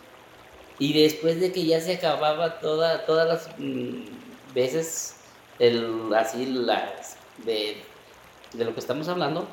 [0.80, 5.16] Y después de que ya se acababa toda, todas las mm, veces,
[5.58, 7.76] el, así las de,
[8.54, 9.46] de lo que estamos hablando,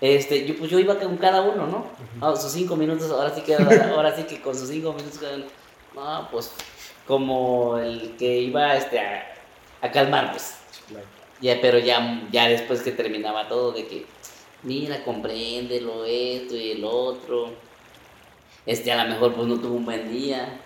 [0.00, 1.86] este, yo, pues yo iba con cada uno, ¿no?
[2.20, 5.20] Ah, sus cinco minutos, ahora sí que, ahora sí que con sus cinco minutos,
[5.94, 6.50] no, pues
[7.06, 9.34] como el que iba este, a,
[9.82, 10.56] a calmar, pues.
[10.88, 11.06] claro.
[11.40, 14.06] Ya, pero ya, ya después que terminaba todo, de que,
[14.62, 17.50] mira, compréndelo, esto y el otro.
[18.66, 20.60] Este, a lo mejor pues no tuvo un buen día.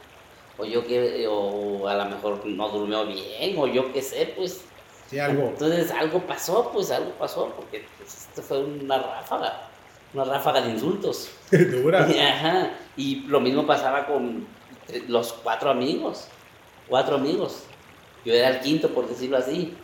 [0.56, 4.62] O yo que, o a lo mejor no durmió bien, o yo qué sé, pues.
[5.08, 5.48] Sí, algo.
[5.48, 9.68] Entonces algo pasó, pues algo pasó, porque pues, esto fue una ráfaga,
[10.12, 11.30] una ráfaga de insultos.
[11.50, 12.04] Dura.
[12.04, 12.70] Ajá.
[12.96, 14.46] Y lo mismo pasaba con
[15.06, 16.26] los cuatro amigos,
[16.88, 17.62] cuatro amigos.
[18.24, 19.74] Yo era el quinto, por decirlo así.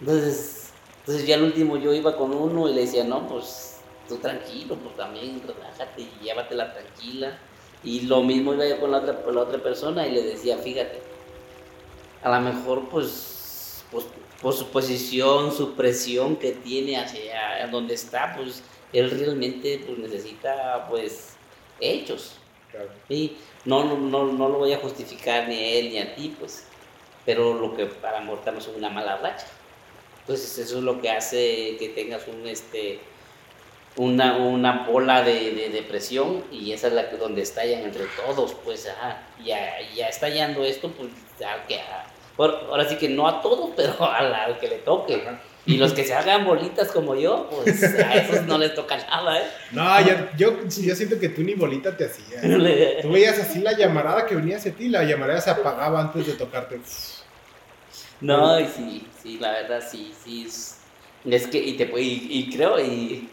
[0.00, 3.76] Entonces, entonces ya al último yo iba con uno y le decía, no, pues
[4.08, 7.38] tú tranquilo, pues también relájate y llévatela tranquila.
[7.84, 10.56] Y lo mismo iba yo con la otra, con la otra persona y le decía,
[10.58, 11.00] fíjate,
[12.22, 14.06] a lo mejor pues, pues
[14.40, 20.86] por su posición, su presión que tiene hacia donde está, pues él realmente pues, necesita
[20.88, 21.34] pues
[21.80, 22.36] hechos.
[22.70, 22.90] Claro.
[23.08, 26.34] Sí, no, no, no, no lo voy a justificar ni a él ni a ti,
[26.38, 26.66] pues.
[27.24, 29.46] Pero lo que para mejor estamos en una mala racha.
[30.20, 33.00] Entonces eso es lo que hace que tengas un este
[33.96, 38.54] una, una bola de, de depresión y esa es la que donde estallan entre todos,
[38.64, 39.22] pues ajá.
[39.44, 43.70] Ya, ya estallando esto, pues ya que a- por- ahora sí que no a todos,
[43.76, 45.16] pero al, al que le toque.
[45.16, 45.40] Ajá.
[45.66, 49.38] Y los que se hagan bolitas como yo, pues a esos no les toca nada,
[49.38, 49.44] ¿eh?
[49.70, 52.42] No, yo, yo, yo siento que tú ni bolita te hacías.
[53.02, 56.34] Tú veías así la llamarada que venía hacia ti, la llamarada se apagaba antes de
[56.34, 56.78] tocarte.
[58.20, 60.44] No, y sí, sí, la verdad, sí, sí.
[60.46, 60.80] Es,
[61.24, 63.28] es que, y, te, y, y creo, y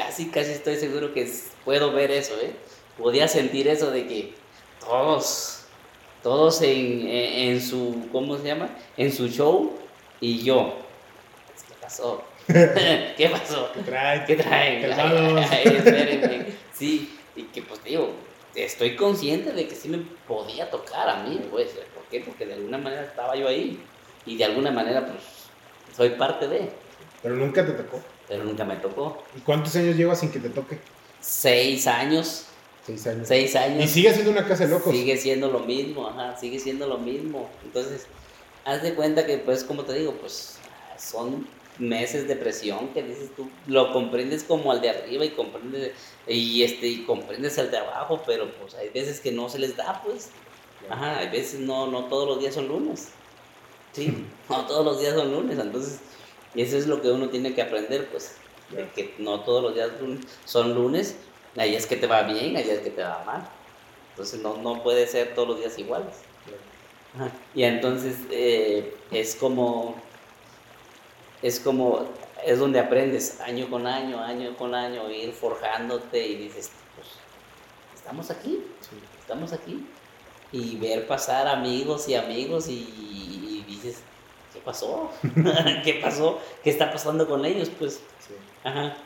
[0.00, 1.30] casi, casi estoy seguro que
[1.64, 2.52] puedo ver eso, ¿eh?
[2.98, 4.34] Podía sentir eso de que
[4.80, 5.64] todos,
[6.22, 8.70] todos en, en, en su, ¿cómo se llama?
[8.96, 9.78] En su show
[10.20, 10.74] y yo.
[11.66, 12.24] ¿Qué pasó?
[12.46, 13.70] ¿Qué pasó?
[13.72, 14.26] ¿Qué traes?
[14.26, 14.92] ¿Qué traen?
[15.38, 16.46] Ay, espérenme.
[16.72, 18.10] Sí, y que pues digo,
[18.54, 21.70] estoy consciente de que sí me podía tocar a mí, pues.
[21.94, 22.20] ¿Por qué?
[22.20, 23.78] Porque de alguna manera estaba yo ahí.
[24.26, 25.22] Y de alguna manera, pues,
[25.96, 26.70] soy parte de.
[27.22, 28.00] Pero nunca te tocó.
[28.30, 29.22] Pero nunca me tocó.
[29.36, 30.78] ¿Y cuántos años llevas sin que te toque?
[31.20, 32.46] Seis años.
[32.86, 33.26] Seis años.
[33.26, 33.84] Seis años.
[33.84, 34.94] Y sigue siendo una casa de locos.
[34.94, 37.50] Sigue siendo lo mismo, ajá, sigue siendo lo mismo.
[37.64, 38.06] Entonces,
[38.64, 40.58] haz de cuenta que, pues, como te digo, pues,
[40.96, 41.44] son
[41.80, 45.92] meses de presión que dices tú, lo comprendes como al de arriba y comprendes,
[46.28, 49.76] y este, y comprendes al de abajo, pero pues hay veces que no se les
[49.76, 50.28] da, pues.
[50.88, 53.08] Ajá, hay veces no, no todos los días son lunes.
[53.92, 55.98] Sí, no todos los días son lunes, entonces,
[56.54, 58.36] eso es lo que uno tiene que aprender, pues,
[58.70, 59.90] de que no todos los días
[60.44, 61.16] son lunes,
[61.56, 63.48] hay días que te va bien, hay días que te va mal.
[64.10, 66.14] Entonces no, no puede ser todos los días iguales.
[67.14, 67.30] Ajá.
[67.54, 69.96] Y entonces eh, es como,
[71.42, 72.06] es como,
[72.44, 77.08] es donde aprendes año con año, año con año, ir forjándote y dices, pues,
[77.94, 78.64] estamos aquí,
[79.18, 79.86] estamos aquí.
[80.52, 84.02] Y ver pasar amigos y amigos y, y dices,
[84.60, 85.10] ¿qué pasó?
[85.84, 86.38] ¿Qué pasó?
[86.62, 87.70] ¿Qué está pasando con ellos?
[87.78, 88.34] Pues, Sí.
[88.64, 88.96] ajá.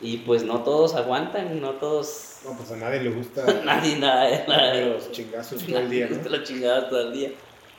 [0.00, 2.38] Y pues no todos aguantan, no todos...
[2.44, 4.74] No, pues a nadie le gusta Nadie nada, nada.
[4.74, 6.28] los chingazos todo el día, ¿no?
[6.28, 7.30] lo chingabas todo el día.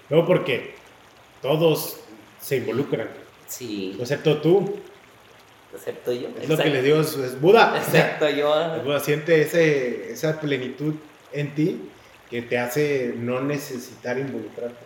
[0.09, 0.75] No, porque
[1.41, 1.97] todos
[2.41, 3.09] se involucran,
[3.47, 4.75] Sí, excepto tú.
[5.73, 6.29] excepto yo.
[6.41, 7.77] Es lo que le dio, es es Buda.
[7.77, 8.55] Excepto yo.
[8.75, 10.95] El Buda siente ese, esa plenitud
[11.33, 11.89] en ti
[12.29, 14.84] que te hace no necesitar involucrarte.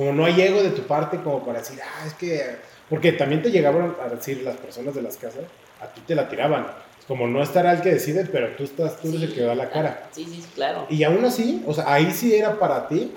[0.00, 2.56] Como no hay ego de tu parte como para decir, ah, es que...
[2.88, 5.42] Porque también te llegaban a decir las personas de las casas,
[5.78, 6.68] a ti te la tiraban.
[7.06, 9.68] Como no estará el que decide, pero tú estás, tú eres el que da la
[9.68, 10.08] cara.
[10.10, 10.86] Sí, sí, sí, claro.
[10.88, 13.12] Y aún así, o sea, ahí sí era para ti,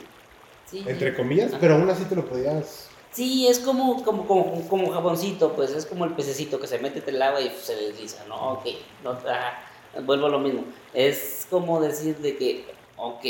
[0.69, 1.60] Sí, entre comillas, Ajá.
[1.62, 2.89] pero aún así te lo podías...
[3.13, 7.00] Sí, es como, como, como, como jaboncito, pues es como el pececito que se mete
[7.00, 8.56] en el agua y se desliza, ¿no?
[8.56, 8.65] Ok,
[9.06, 9.63] no, ajá,
[10.04, 10.65] vuelvo a lo mismo.
[10.93, 12.65] Es como decir de que,
[12.98, 13.24] ok,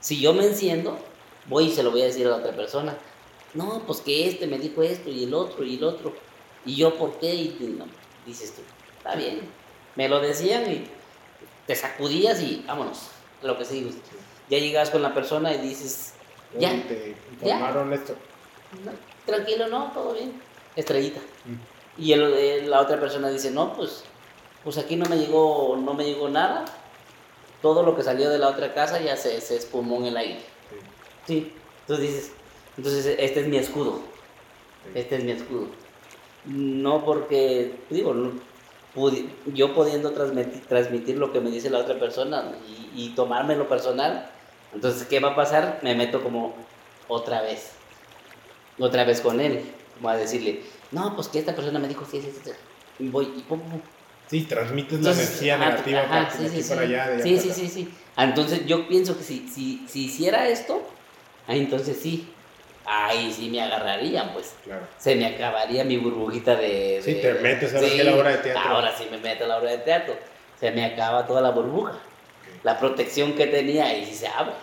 [0.00, 0.98] si yo me enciendo,
[1.46, 2.96] voy y se lo voy a decir a la otra persona.
[3.54, 6.12] No, pues que este me dijo esto y el otro y el otro.
[6.66, 7.34] ¿Y yo por qué?
[7.34, 7.86] Y tú, no,
[8.26, 8.62] dices tú,
[8.96, 9.40] está bien.
[9.96, 10.86] Me lo decían y
[11.66, 12.98] te sacudías y vámonos,
[13.42, 13.90] lo que sigue.
[14.50, 16.14] Ya llegas con la persona y dices,
[16.58, 16.70] Ya.
[16.70, 18.14] "Oye, te informaron esto.
[18.84, 18.92] no,
[19.26, 20.40] tranquilo, no, todo bien.
[20.76, 21.20] Estrellita.
[21.44, 22.02] Mm.
[22.02, 24.02] Y el- el- la otra persona dice, no, pues,
[24.64, 26.64] pues aquí no me llegó, no me llegó nada.
[27.62, 30.40] Todo lo que salió de la otra casa ya se, se espumó en el aire.
[31.26, 31.52] Sí.
[31.82, 32.32] Entonces dices,
[32.76, 34.00] entonces este es mi escudo.
[34.94, 35.68] Este es mi escudo.
[36.44, 38.32] No porque, digo, no,
[39.54, 44.30] yo pudiendo transmitir, transmitir lo que me dice la otra persona y, y tomármelo personal,
[44.74, 45.78] entonces, ¿qué va a pasar?
[45.82, 46.54] Me meto como
[47.08, 47.70] otra vez.
[48.78, 49.62] Otra vez con él.
[49.96, 52.50] Como a decirle, no, pues que esta persona me dijo, sí, sí, sí.
[52.98, 53.80] Y voy y pum, pum.
[54.28, 56.68] Sí, transmites la Entonces, energía ajá, negativa ajá, para, sí, sí, sí.
[56.68, 57.06] para allá.
[57.08, 57.94] De allá Sí, sí, sí, sí.
[58.16, 60.82] Entonces yo pienso que si, si, si hiciera esto,
[61.46, 62.32] ah, entonces sí,
[62.84, 64.54] ahí sí me agarrarían, pues.
[64.64, 64.86] Claro.
[64.98, 67.00] Se me acabaría mi burbujita de...
[67.02, 68.62] Sí, te metes ahora sí a la obra de teatro.
[68.62, 70.14] Ahora sí me meto a la obra de teatro.
[70.58, 71.98] Se me acaba toda la burbuja.
[72.62, 74.54] La protección que tenía ahí sí se abre,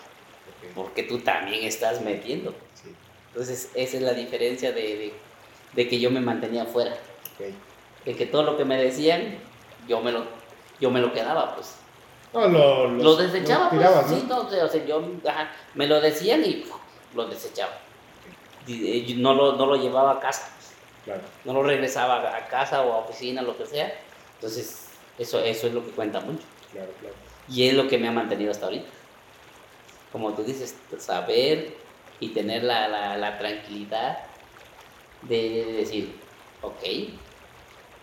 [0.74, 2.56] porque tú también estás metiendo.
[2.74, 2.96] sí,
[3.28, 5.14] Entonces esa es la diferencia de, de,
[5.74, 6.96] de que yo me mantenía afuera.
[8.06, 9.38] De que todo lo que me decían,
[9.88, 10.26] yo me lo,
[10.80, 11.76] yo me lo quedaba, pues.
[12.34, 12.48] No,
[12.88, 16.78] lo, desechaba, pues, sí, no, o sea, yo, ajá, me lo decían y ¡puf!
[17.14, 17.74] lo desechaba.
[18.66, 20.50] Y, eh, no lo, no lo llevaba a casa,
[21.04, 21.22] Claro.
[21.44, 23.92] no lo regresaba a- a casa o a oficina, lo que sea.
[24.36, 24.86] Entonces,
[25.18, 26.44] eso, eso es lo que cuenta mucho.
[26.72, 27.16] Claro, claro.
[27.50, 28.88] Y es lo que me ha mantenido hasta ahorita.
[30.14, 31.76] Como tú dices, saber
[32.22, 34.20] y tener la, la, la tranquilidad
[35.24, 36.16] de, de decir,
[36.62, 36.80] ok,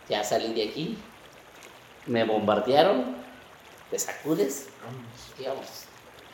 [0.09, 0.99] ya salí de aquí,
[2.07, 3.17] me bombardearon,
[3.91, 5.39] te sacudes, Vamos.
[5.39, 5.67] digamos,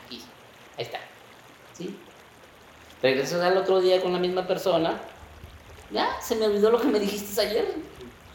[0.09, 0.15] y
[0.77, 0.99] ahí está.
[1.77, 1.95] ¿Sí?
[3.01, 4.99] Regresas al otro día con la misma persona,
[5.91, 7.65] ya, se me olvidó lo que me dijiste ayer.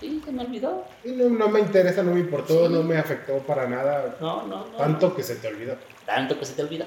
[0.00, 0.84] Sí, se me olvidó.
[1.04, 2.72] Y no, no me interesa, no me importó, Sí.
[2.72, 4.16] no me afectó para nada.
[4.20, 4.76] No, no, no.
[4.76, 5.76] Tanto que se te olvidó.
[6.06, 6.86] tanto que se te olvida.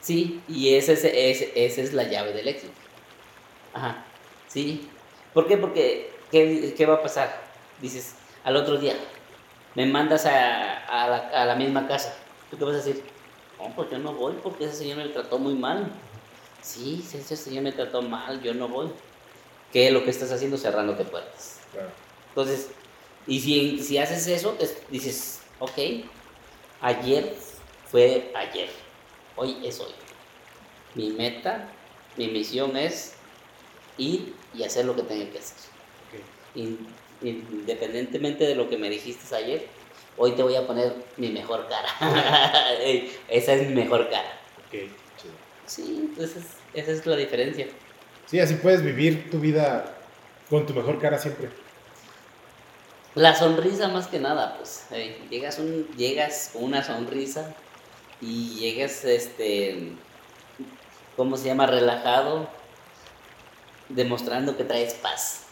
[0.00, 2.72] Sí, y ese, es- ese- esa es la llave del éxito.
[3.72, 4.04] Ajá,
[4.48, 4.88] sí.
[5.34, 5.56] ¿Por qué?
[5.56, 7.34] Porque ¿qué, qué va a pasar?
[7.80, 8.14] Dices,
[8.44, 8.94] al otro día,
[9.78, 12.12] me mandas a, a, la, a la misma casa.
[12.50, 13.04] ¿Tú qué vas a decir?
[13.60, 15.92] No, pues yo no voy porque ese señor me trató muy mal.
[16.60, 18.90] Sí, ese señor me trató mal, yo no voy.
[19.72, 20.58] ¿Qué es lo que estás haciendo?
[20.58, 21.60] Cerrándote puertas.
[21.70, 21.90] Claro.
[22.30, 22.70] Entonces,
[23.28, 25.78] y si, si haces eso, te- dices, ok,
[26.80, 27.36] ayer
[27.88, 28.70] fue ayer,
[29.36, 29.92] hoy es hoy.
[30.96, 31.68] Mi meta,
[32.16, 33.14] mi misión es
[33.96, 35.56] ir y hacer lo que tenga que hacer.
[36.08, 36.64] Ok.
[37.22, 39.66] In- Independientemente de lo que me dijiste ayer,
[40.16, 41.88] hoy te voy a poner mi mejor cara.
[43.28, 44.38] Esa es mi mejor cara.
[44.66, 44.72] Ok,
[45.20, 45.34] chido.
[45.66, 47.66] Sí, entonces esa es la diferencia.
[48.26, 49.96] Sí, así puedes vivir tu vida
[50.50, 51.48] con tu mejor cara siempre.
[53.14, 54.86] La sonrisa más que nada, pues.
[54.92, 57.54] eh, llegas, un, llegas con una sonrisa
[58.20, 59.92] y llegas, este,
[61.16, 61.66] ¿cómo se llama?
[61.66, 62.48] Relajado,
[63.88, 65.46] demostrando que traes paz.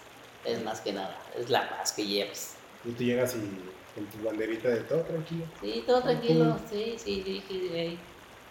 [0.47, 2.55] Es más que nada, es la paz que llevas.
[2.85, 5.45] Y tú llegas y con tu banderita de todo tranquilo.
[5.61, 7.99] Sí, todo tranquilo, sí, sí, dije, "Ey,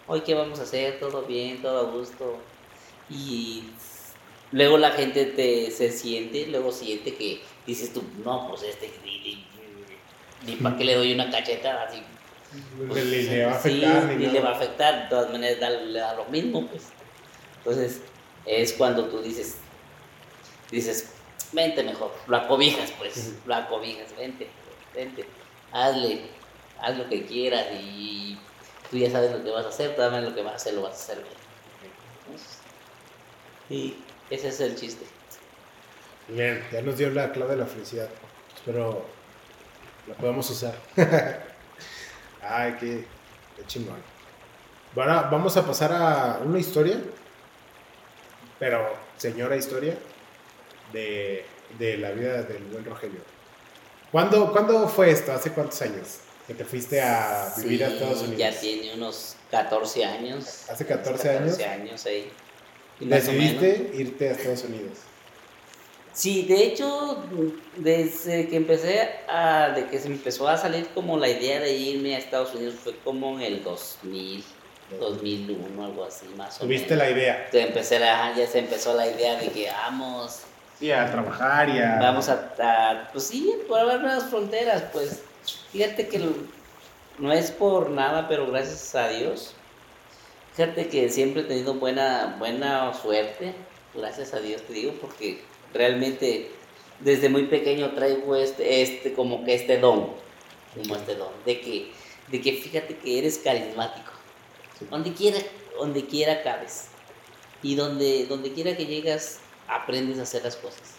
[0.06, 2.52] hoy qué vamos a hacer, todo bien, todo a gusto.
[3.08, 3.72] Y
[4.50, 9.00] luego la gente te, se siente, luego siente que dices tú, no, pues este,
[10.40, 12.02] ni, para qué le doy una cacheta así.
[12.50, 15.30] Ni le, le va a Sí, afectar ni, ni le va a afectar, de todas
[15.30, 16.94] maneras da, le da lo mismo, pues.
[17.64, 18.12] Entonces,
[18.44, 19.68] es cuando tú dices,
[20.70, 21.15] dices,
[21.52, 24.48] vente mejor, lo acobijas, pues, lo acobijas, vente,
[24.94, 25.24] vente,
[25.72, 26.22] hazle,
[26.80, 28.38] haz lo que quieras y
[28.90, 30.82] tú ya sabes lo que vas a hacer, dame lo que vas a hacer, lo
[30.82, 31.46] vas a hacer bien.
[33.68, 33.96] Y
[34.30, 35.04] ese es el chiste.
[36.28, 38.08] Bien, ya nos dio la clave de la felicidad.
[38.54, 39.04] Espero
[40.06, 40.74] la podamos usar.
[42.42, 43.04] Ay, qué,
[43.56, 44.02] qué chingón.
[44.96, 46.98] Ahora vamos a pasar a una historia,
[48.58, 49.96] pero señora historia,
[50.92, 51.44] de,
[51.78, 53.20] de la vida del buen Rogelio.
[54.12, 55.32] ¿Cuándo, ¿Cuándo fue esto?
[55.32, 56.18] ¿Hace cuántos años?
[56.46, 58.38] Que te fuiste a vivir a Sí, Estados Unidos.
[58.38, 60.64] Ya tiene unos 14 años.
[60.70, 61.56] Hace 14 años.
[61.56, 62.30] 14 años, ahí.
[63.00, 64.98] Más o Decidiste irte a Estados Unidos.
[66.12, 67.22] Sí, de hecho,
[67.76, 71.72] desde que empecé a, de que se me empezó a salir como la idea de
[71.76, 74.42] irme a Estados Unidos fue como en el 2000,
[74.98, 77.06] 2001, algo así, más o Tuviste menos.
[77.06, 77.50] la idea.
[77.50, 80.40] Que empecé la- ya se empezó la idea de que vamos,
[80.78, 81.98] Sí, a trabajar y a...
[82.00, 85.22] vamos a, a- pues sí, probar nuevas fronteras, pues
[85.72, 86.34] fíjate que lo-
[87.18, 89.54] no es por nada, pero gracias a Dios,
[90.54, 93.54] fíjate que siempre he tenido buena, buena suerte,
[93.94, 95.40] gracias a Dios te digo, porque
[95.72, 96.50] realmente
[97.00, 100.10] desde muy pequeño traigo este, este, como que este don,
[100.76, 101.90] como este don, de que,
[102.28, 104.12] de que fíjate que eres carismático,
[104.90, 105.38] donde quiera,
[105.78, 106.88] donde quiera cabes,
[107.62, 110.94] y donde, donde quiera que llegas, aprendes a hacer las cosas.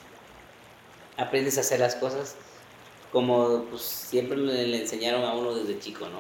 [1.18, 2.36] Aprendes a hacer las cosas
[3.12, 6.20] como pues, siempre le, enseñaron a uno desde chico, ¿no?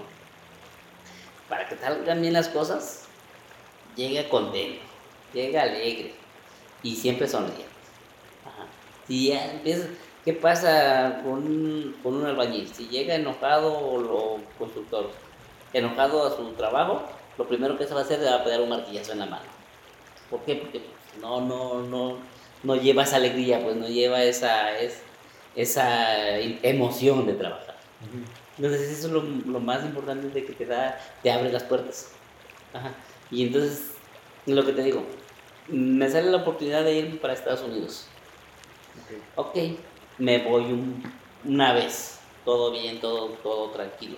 [1.49, 3.05] Para que salgan bien las cosas,
[3.95, 4.81] llega contento,
[5.33, 6.13] llega alegre
[6.83, 7.65] y siempre sonriente.
[8.45, 8.67] Ajá.
[9.07, 9.33] Si
[10.25, 12.67] ¿qué pasa con, con un albañil?
[12.73, 15.11] Si llega enojado o lo constructor,
[15.73, 17.03] enojado a su trabajo,
[17.37, 19.25] lo primero que se va a hacer es va a pegar un martillazo en la
[19.25, 19.45] mano.
[20.29, 20.55] ¿Por qué?
[20.55, 22.17] Porque pues, no, no, no,
[22.63, 24.99] no lleva esa alegría, pues no lleva esa, es,
[25.55, 27.77] esa emoción de trabajar.
[28.57, 32.11] Entonces eso es lo, lo más importante de que te da, te abre las puertas.
[32.73, 32.91] Ajá.
[33.31, 33.91] Y entonces,
[34.45, 35.03] lo que te digo,
[35.67, 38.05] me sale la oportunidad de irme para Estados Unidos.
[39.35, 39.47] Ok.
[39.47, 39.57] Ok,
[40.17, 41.03] me voy un-
[41.45, 44.17] una vez, todo bien, todo, todo tranquilo.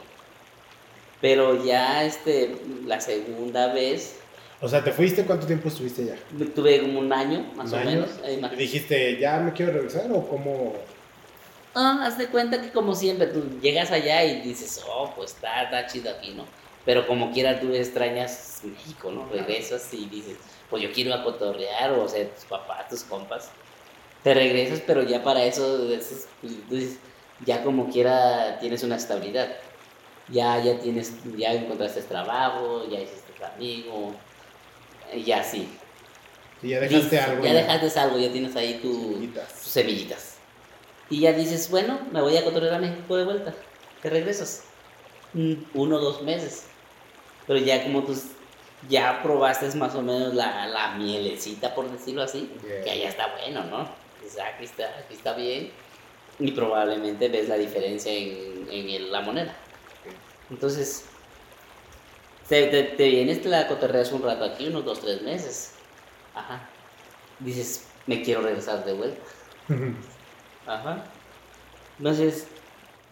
[1.21, 4.19] Pero ya este, la segunda vez,
[4.61, 5.23] O sea, ¿te fuiste?
[5.23, 6.15] ¿Cuánto tiempo estuviste allá?
[6.53, 7.89] tuve como un año, más ¿Un o año?
[7.91, 8.09] menos.
[8.25, 10.73] ahí más- ¿Y dijiste, ya me quiero regresar o cómo?
[11.75, 15.63] Ah, haz de cuenta que como siempre, tú llegas allá y dices, oh, pues está,
[15.63, 16.43] está chido aquí, ¿no?
[16.85, 19.27] Pero como quiera tú extrañas México, ¿no?
[19.29, 20.37] Regresas y dices,
[20.69, 23.51] pues yo quiero a cotorrear o sea, tus papás, tus compas.
[24.23, 26.27] Te regresas, pero ya para eso, eso es,
[26.67, 26.97] pues,
[27.45, 29.49] ya como quiera tienes una estabilidad.
[30.27, 34.13] Ya, ya tienes, ya encontraste trabajo, ya hiciste amigo,
[35.13, 35.67] y ya sí.
[36.61, 37.43] Y ya dejaste Listo, algo.
[37.45, 39.53] Ya dejaste algo, ya tienes ahí tu, Semillitas.
[39.53, 40.35] tus semillitas.
[41.09, 43.53] Y ya dices, bueno, me voy a cotorrear a México de vuelta.
[44.01, 44.63] Te regresas.
[45.33, 46.65] Mm, Uno o dos meses.
[47.47, 48.15] Pero ya como tú
[48.89, 52.83] ya probaste más o menos la, la mielecita, por decirlo así, Yeah.
[52.83, 53.89] que allá está bueno, ¿no?
[54.23, 55.71] Dices, "Ah, aquí está, aquí está bien.
[56.39, 59.55] Y probablemente ves la diferencia en, en el- la moneda.
[60.49, 61.05] Entonces,
[62.49, 65.73] te, te, te vienes, te la cotorreas un rato aquí, unos dos, tres meses.
[66.33, 66.67] Ajá.
[67.39, 69.21] Dices, me quiero regresar de vuelta.
[70.67, 71.05] Ajá.
[71.99, 72.47] Entonces,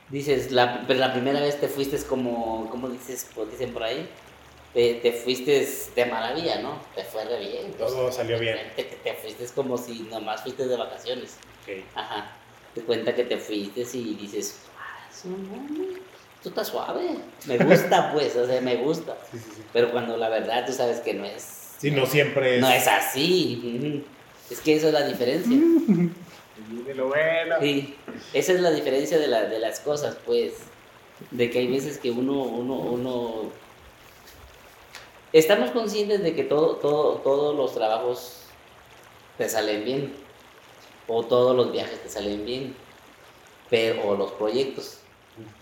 [0.10, 4.10] dices, la, pero la primera vez te fuiste como, ¿cómo dices, pues dicen por ahí?
[4.74, 6.82] Te, te fuiste de maravilla, ¿no?
[6.96, 7.74] Te fue re bien.
[7.74, 8.58] Todo salió bien.
[8.76, 11.38] Te, te, te fuiste como si nomás fuiste de vacaciones.
[11.64, 11.84] Ok.
[11.96, 12.32] Ajá.
[12.74, 15.08] Te cuenta que te fuiste y dices, ah,
[16.42, 17.18] eso no, esto está suave.
[17.46, 19.18] Me gusta, pues, o sea, me gusta.
[19.32, 19.62] Sí, sí, sí.
[19.74, 22.62] Pero cuando la verdad tú sabes que no es, Sí, no siempre es.
[22.62, 24.04] no es así.
[24.50, 25.58] Es que esa es la diferencia.
[26.86, 27.56] De lo bueno.
[27.62, 27.96] Sí,
[28.34, 30.54] esa es la diferencia de, la, de las cosas, pues.
[31.32, 33.52] De que hay veces que uno, uno, uno...
[35.34, 38.44] Estamos conscientes de que todo, todo, todos los trabajos
[39.38, 40.14] te salen bien.
[41.08, 42.76] O todos los viajes te salen bien.
[43.70, 45.00] Pero, o los proyectos.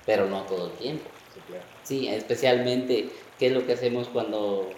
[0.06, 1.06] Pero no todo el tiempo.
[1.34, 1.64] Sí, claro.
[1.84, 3.10] Sí, especialmente,
[3.40, 4.70] ¿qué es lo que hacemos cuando,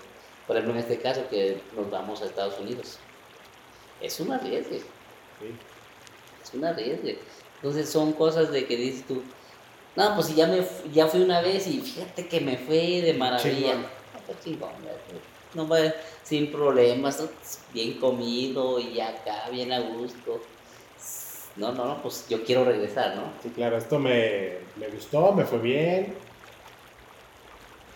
[0.47, 2.97] por ejemplo, en este caso, que nos vamos a Estados Unidos?
[4.01, 5.55] Es un arriesgue, Sí.
[6.43, 7.19] es un arriesgue.
[7.57, 9.23] Entonces son cosas de que dices tú,
[9.95, 13.13] no, pues si ya, me, ya fui una vez y fíjate que me fue de
[13.13, 13.51] maravilla.
[13.53, 13.81] Chingón.
[13.83, 14.71] No, pues chingón,
[15.55, 15.67] no
[16.23, 17.23] sin problemas,
[17.73, 20.41] bien comido y acá, bien a gusto.
[21.57, 23.33] No, no, no, pues yo quiero regresar, ¿no?
[23.41, 26.27] Sí, claro, esto me, me gustó, me fue bien.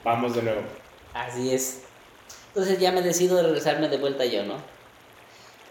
[0.04, 0.62] Vamos de nuevo.
[1.14, 1.94] Así es.
[2.48, 4.74] Entonces ya me decido de regresarme de vuelta yo, ¿no?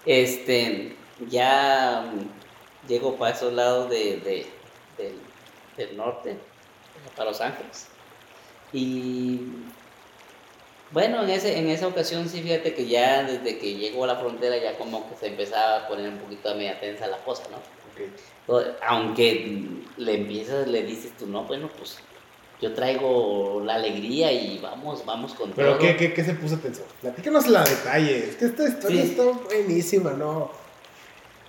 [0.05, 4.65] Este, ya mm, llego para esos lados de, de-
[4.97, 5.35] del,
[5.77, 6.51] del norte,
[7.17, 7.99] para Los Ángeles.
[8.73, 9.75] Y
[10.91, 14.17] bueno, en, ese, en esa ocasión sí, fíjate que ya desde que llego a la
[14.17, 17.63] frontera ya como que se empezaba a poner un poquito media tensa la cosa, ¿no?
[18.87, 19.63] Aunque
[19.97, 21.99] le empiezas, le dices tú, no, bueno, pues
[22.61, 25.79] yo traigo la alegría y vamos, vamos con Pero todo.
[25.79, 26.83] ¿qué, qué, qué se puso tenso?
[27.01, 28.19] Platícanos la detalle.
[28.31, 29.11] Es que esta historia Sí.
[29.11, 30.51] está buenísima, ¿no?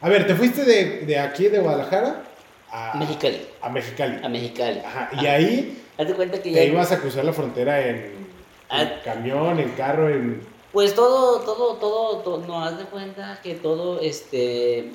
[0.01, 2.23] A ver, te fuiste de, de aquí, de Guadalajara,
[2.71, 4.19] a Mexicali, A Mexicali.
[4.23, 4.79] a Mexicali.
[4.79, 5.09] Ajá.
[5.21, 6.63] Y ahí Hazte cuenta que te ya...
[6.63, 8.27] ibas a cruzar la frontera en, en
[8.69, 9.01] Ah.
[9.03, 10.41] camión, en carro, en...
[10.71, 14.93] Pues todo, todo, todo, todo, no, haz de cuenta que todo, este,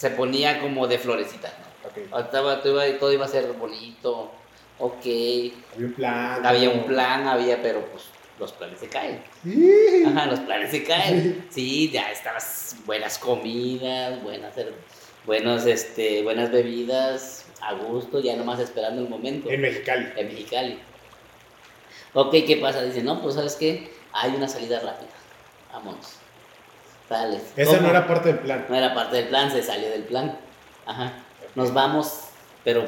[0.00, 2.18] se ponía como de florecita, ¿no?
[2.18, 4.30] Estaba- todo, iba, todo iba a ser bonito,
[4.78, 5.52] ok, Había
[5.86, 6.46] un plan.
[6.46, 8.04] había un plan, había, pero pues
[8.38, 9.22] los planes se caen.
[9.44, 10.02] Sí.
[10.06, 11.46] Ajá, los planes se caen.
[11.50, 14.54] Sí, ya estabas buenas comidas, buenas,
[15.26, 19.50] buenos, este, buenas bebidas, a gusto, ya nomás esperando el momento.
[19.50, 20.08] En Mexicali.
[20.16, 20.78] En Mexicali.
[22.14, 22.82] Ok, ¿qué pasa?
[22.82, 25.10] Dice, no, pues sabes qué, hay una salida rápida.
[25.74, 26.14] Vámonos.
[27.10, 27.40] Dale.
[27.56, 27.82] Esa ¿Cómo?
[27.82, 28.66] no era parte del plan.
[28.68, 30.38] No era parte del plan, se salió del plan.
[30.86, 31.12] Ajá.
[31.56, 32.20] Nos vamos,
[32.64, 32.86] pero,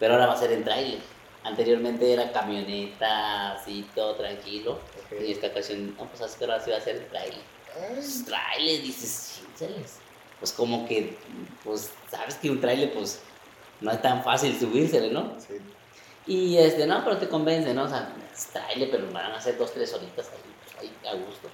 [0.00, 1.00] pero ahora va a ser en trailer.
[1.44, 4.80] Anteriormente era camioneta, así, todo tranquilo.
[5.04, 5.20] Ok.
[5.20, 7.40] Y esta ocasión, no, pues ahora sí va a ser en trailer.
[7.90, 9.98] Pues, trailer, dices, "Chincheles".
[10.38, 11.16] Pues como que,
[11.62, 13.20] pues, sabes que un trailer, pues,
[13.82, 15.34] no es tan fácil subírsele, ¿no?
[15.38, 15.58] sí.
[16.24, 17.82] Y este, no, pero te convence, ¿no?
[17.82, 21.14] O sea, es trailer, pero van a hacer dos, tres horitas ahí, pues, ahí a
[21.16, 21.48] gusto.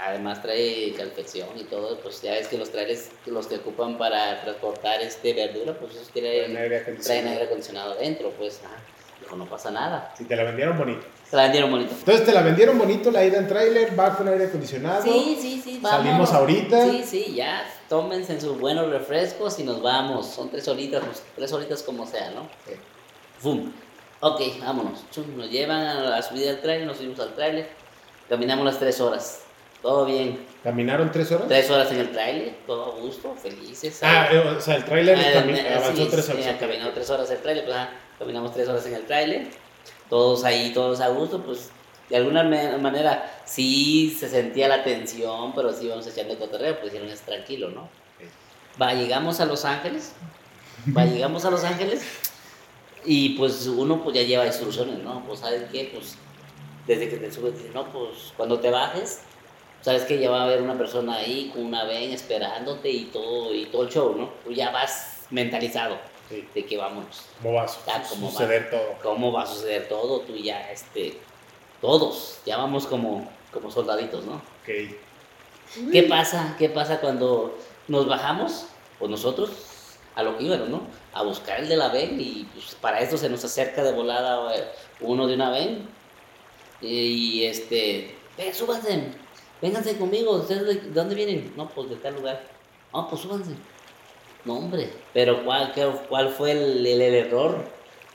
[0.00, 4.42] Además trae calefacción y todo, pues ya ves que los trailers, los que ocupan para
[4.42, 7.30] transportar este verdura, pues esos Traen aire traen acondicionado.
[7.30, 10.12] aire acondicionado adentro, pues, ah, no pasa nada.
[10.16, 11.02] Si te la vendieron bonito.
[11.28, 11.94] Se la vendieron bonito.
[11.98, 15.02] Entonces te la vendieron bonito la ida en tráiler, va con aire acondicionado.
[15.02, 16.04] Sí, sí, sí, vamos.
[16.04, 16.90] Salimos ahorita.
[16.90, 20.26] Sí, sí, ya, tómense en sus buenos refrescos y nos vamos.
[20.26, 22.48] Son tres horitas, pues, tres horitas como sea, ¿no?
[22.66, 22.74] Sí.
[23.38, 23.72] ¡Fum!
[24.20, 25.04] Ok, vámonos.
[25.36, 27.68] Nos llevan a la subida del trailer, nos subimos al trailer.
[28.28, 29.41] Caminamos las tres horas.
[29.82, 30.38] Todo bien.
[30.62, 31.48] ¿Caminaron tres horas?
[31.48, 33.98] Tres horas en el trailer, todo a gusto, felices.
[34.02, 36.46] Ah, eh, o sea, el tráiler Ah, eh, avanzó sí, tres sí, horas.
[36.50, 39.48] ah, caminó tres horas el trailer, pues ah, caminamos tres horas en el trailer,
[40.08, 41.70] todos ahí, todos a gusto, pues
[42.08, 42.44] de alguna
[42.78, 47.70] manera sí se sentía la tensión, pero sí íbamos echando cotorreo, pues dijeron es tranquilo,
[47.70, 47.88] ¿no?
[48.80, 50.12] Va, llegamos a Los Ángeles,
[50.96, 52.02] va, llegamos a Los Ángeles
[53.04, 55.24] y pues uno pues ya lleva instrucciones, ¿no?
[55.26, 56.14] Pues sabes qué, pues
[56.86, 59.22] desde que te subes, no, pues cuando te bajes,
[59.82, 63.54] sabes que ya va a haber una persona ahí con una ven esperándote y todo,
[63.54, 64.30] y todo el show, ¿no?
[64.44, 65.96] Tú ya vas mentalizado
[66.28, 66.46] Sí.
[66.54, 67.26] de que vámonos.
[67.42, 68.32] ¿Cómo va a su- Ah, ¿cómo va?
[68.32, 68.94] suceder todo?
[69.02, 70.20] ¿Cómo va a suceder todo?
[70.20, 71.18] Tú ya, este,
[71.80, 74.34] todos, ya vamos como, como soldaditos, ¿no?
[74.36, 75.90] Ok.
[75.90, 76.54] ¿Qué pasa?
[76.58, 77.58] ¿Qué pasa cuando
[77.88, 78.66] nos bajamos?
[78.98, 79.50] Pues nosotros
[80.14, 80.82] a lo que íbamos, ¿no?
[81.14, 84.54] A buscar el de la ven y pues, para esto se nos acerca de volada
[84.54, 84.64] eh,
[85.00, 85.88] uno de una ven
[86.80, 89.04] y este, ven, súbanse,
[89.62, 91.52] vénganse conmigo, ¿ustedes de, de dónde vienen?
[91.56, 92.42] No, pues de tal lugar.
[92.92, 93.52] No, pues súbanse.
[94.44, 97.56] No, hombre, pero ¿cuál, qué- cuál fue el, el- el error?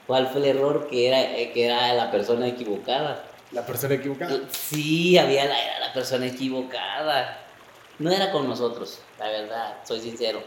[0.05, 3.23] ¿Cuál fue el error que era, eh, que era la persona equivocada?
[3.51, 4.39] La persona equivocada.
[4.51, 7.39] Sí, había la, era la persona equivocada.
[7.99, 10.41] No era con nosotros, la verdad, soy sincero.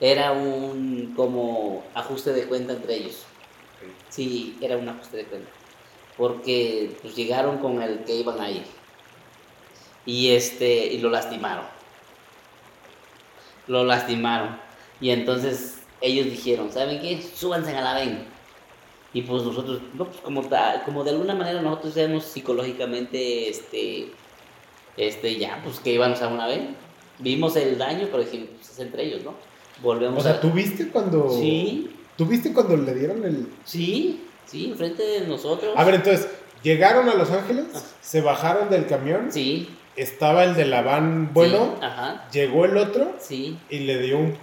[0.00, 3.22] Era un como ajuste de cuenta entre ellos.
[4.10, 5.50] Sí, era un ajuste de cuenta.
[6.16, 8.64] Porque pues llegaron con el que iban a ir.
[10.06, 11.64] Y este, y lo lastimaron.
[13.66, 14.58] Lo lastimaron.
[15.00, 17.22] Y entonces ellos dijeron, ¿saben qué?
[17.22, 18.24] Súbanse a la ven.
[19.12, 20.42] Y pues nosotros, no, pues como,
[20.84, 24.08] como de alguna manera nosotros éramos psicológicamente, este,
[24.96, 26.62] este, ya, pues que íbamos a una vez.
[27.20, 29.34] Vimos el daño, pero dijimos, pues es entre ellos, ¿no?
[29.82, 30.40] Volvemos O sea, a...
[30.40, 31.30] ¿tú viste cuando.
[31.30, 33.48] Sí, ¿Tú viste cuando le dieron el.
[33.64, 35.72] sí, sí, enfrente de nosotros.
[35.76, 36.28] A ver, entonces,
[36.62, 37.66] llegaron a Los Ángeles,
[38.00, 39.68] se bajaron del camión, Sí.
[39.96, 44.18] Estaba el de la van bueno, sí, ajá, llegó el otro sí, y le dio
[44.18, 44.38] un.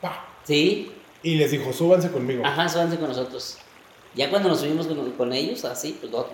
[0.00, 0.92] pa, sí,
[1.22, 2.44] y les dijo, súbanse conmigo.
[2.44, 3.58] ajá, súbanse con nosotros.
[4.14, 6.26] Ya cuando nos subimos con, con ellos, así, pues no,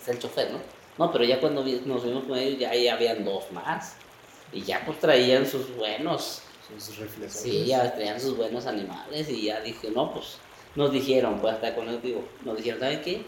[0.00, 0.58] es el chofer, ¿no?
[0.98, 3.96] No, pero ya cuando nos subimos con ellos, ya ahí habían dos más.
[4.52, 6.42] Y ya pues traían sus buenos,
[6.78, 7.32] Sus rifles.
[7.32, 10.36] sí, ya traían sus buenos animales y ya dije, no, pues
[10.76, 13.22] nos dijeron, pues hasta con el digo, nos dijeron, ¿saben qué?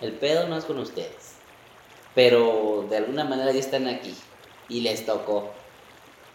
[0.00, 1.33] El pedo no es con ustedes,
[2.14, 4.14] pero de alguna manera ya están aquí
[4.68, 5.50] y les tocó.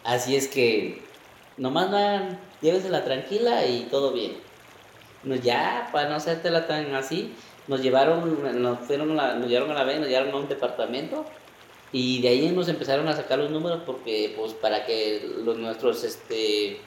[0.04, 1.02] Así es que
[1.56, 4.36] nomás van, llévensela tranquila y todo bien.
[5.22, 7.34] No, ya, para no hacértela tan así,
[7.68, 10.48] nos llevaron, nos, fueron a la- nos llevaron a la vez, nos llevaron a un
[10.48, 11.26] departamento
[11.92, 16.02] y de ahí nos empezaron a sacar los números porque, pues, para que los nuestros,
[16.04, 16.78] este,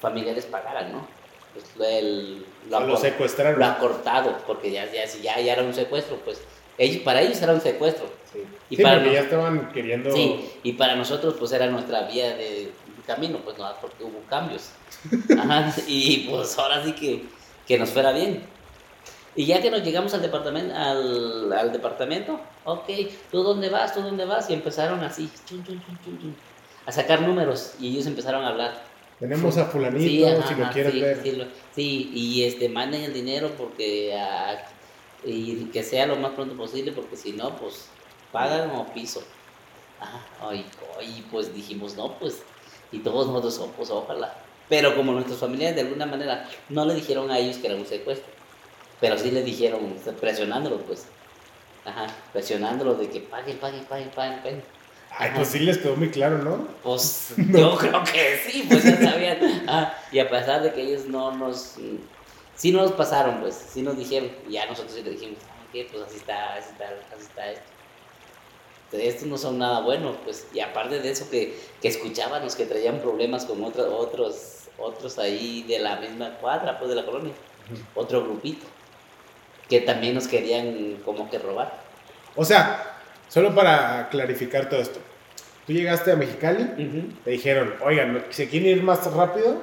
[0.00, 1.06] familiares pagaran, ¿no?
[1.52, 3.58] Pues, el, lo acor- secuestraron.
[3.58, 6.40] lo acortado, porque ya, ya, si ya, ya era un secuestro, pues,
[6.78, 8.06] ellos, para ellos era un secuestro.
[8.32, 10.12] Sí, Y Sí, para porque no- ya estaban queriendo.
[10.12, 12.72] Sí, y para nosotros pues era nuestra vía de
[13.06, 14.70] camino, pues no, porque hubo cambios.
[15.38, 17.24] Ajá, y pues ahora sí que,
[17.66, 18.42] que nos fuera bien.
[19.38, 22.88] Y ya que nos llegamos al departamento, al, al departamento, ok,
[23.30, 23.92] ¿tú dónde vas?
[23.94, 24.48] ¿Tú dónde vas?
[24.48, 26.36] Y empezaron así, chun, chun, chun, chun, chun,
[26.86, 28.82] a sacar números y ellos empezaron a hablar.
[29.20, 31.20] Tenemos a Fulanito, Sí, ajá, si lo ajá, quieres sí, ver.
[31.22, 34.56] Sí, lo- sí, y este, manden el dinero porque ah,
[35.26, 37.88] y que sea lo más pronto posible porque si no, pues
[38.32, 39.22] pagan o piso.
[40.00, 40.64] Ah, ay,
[40.98, 42.42] ay, pues dijimos, no, pues,
[42.92, 44.34] y todos nosotros, pues ojalá.
[44.68, 47.86] Pero como nuestros familiares de alguna manera no le dijeron a ellos que era un
[47.86, 48.30] secuestro,
[49.00, 51.06] pero sí le dijeron, presionándolos, pues,
[51.84, 54.62] ajá, presionándolos de que paguen, paguen, paguen, paguen, paguen.
[55.18, 56.68] Ay, pues sí les quedó muy claro, ¿no?
[56.82, 59.38] Pues yo creo que sí, pues ya sabían.
[59.66, 61.76] Ah, y a pesar de que ellos no nos.
[62.56, 64.30] Sí nos pasaron, pues, sí nos dijeron.
[64.48, 66.84] Y ya nosotros sí le dijimos, ah, pues así está, así está,
[67.14, 67.64] así está esto.
[68.86, 70.46] Entonces, estos no son nada buenos, pues.
[70.54, 75.64] Y aparte de eso, que, que escuchábamos que traían problemas con otros, otros, otros ahí
[75.68, 77.32] de la misma cuadra, pues de la colonia.
[77.94, 78.64] Otro grupito.
[79.68, 81.74] Que también nos querían como que robar.
[82.36, 82.96] O sea,
[83.28, 85.00] solo para clarificar todo esto.
[85.66, 87.08] Tú llegaste a Mexicali, Ujú.
[87.24, 89.60] te dijeron, oigan, ¿se quieren ir más rápido?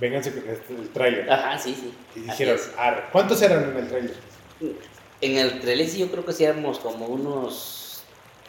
[0.00, 1.30] Vénganse con este, el tráiler.
[1.30, 1.94] Ajá, sí, sí.
[2.16, 2.58] Y dijeron.
[3.12, 4.14] ¿cuántos eran en el tráiler?
[5.20, 8.02] En el trailer sí yo creo que sí éramos como unos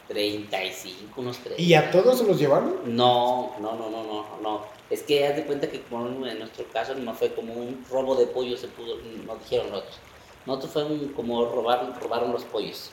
[0.07, 1.61] 35, unos 30.
[1.61, 2.95] ¿Y a todos se los llevaron?
[2.95, 4.65] No, no, no, no, no, no.
[4.89, 8.15] Es que haz de cuenta que como en nuestro caso no fue como un robo
[8.15, 9.99] de pollo, se pudo, nos dijeron nosotros.
[10.45, 12.91] Nosotros fue un, como robar, robaron los pollos.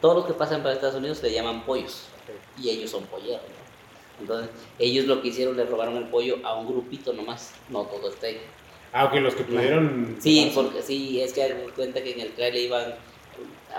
[0.00, 2.02] Todos los que pasan para Estados Unidos le llaman pollos
[2.60, 3.40] y ellos son polleros.
[4.20, 8.10] Entonces, ellos lo que hicieron, le robaron el pollo a un grupito nomás, no todo
[8.10, 8.42] trailer.
[8.92, 10.16] Ah, ok, los que pudieron.
[10.20, 12.94] Sí, porque sí, es que de cuenta que en el trailer iban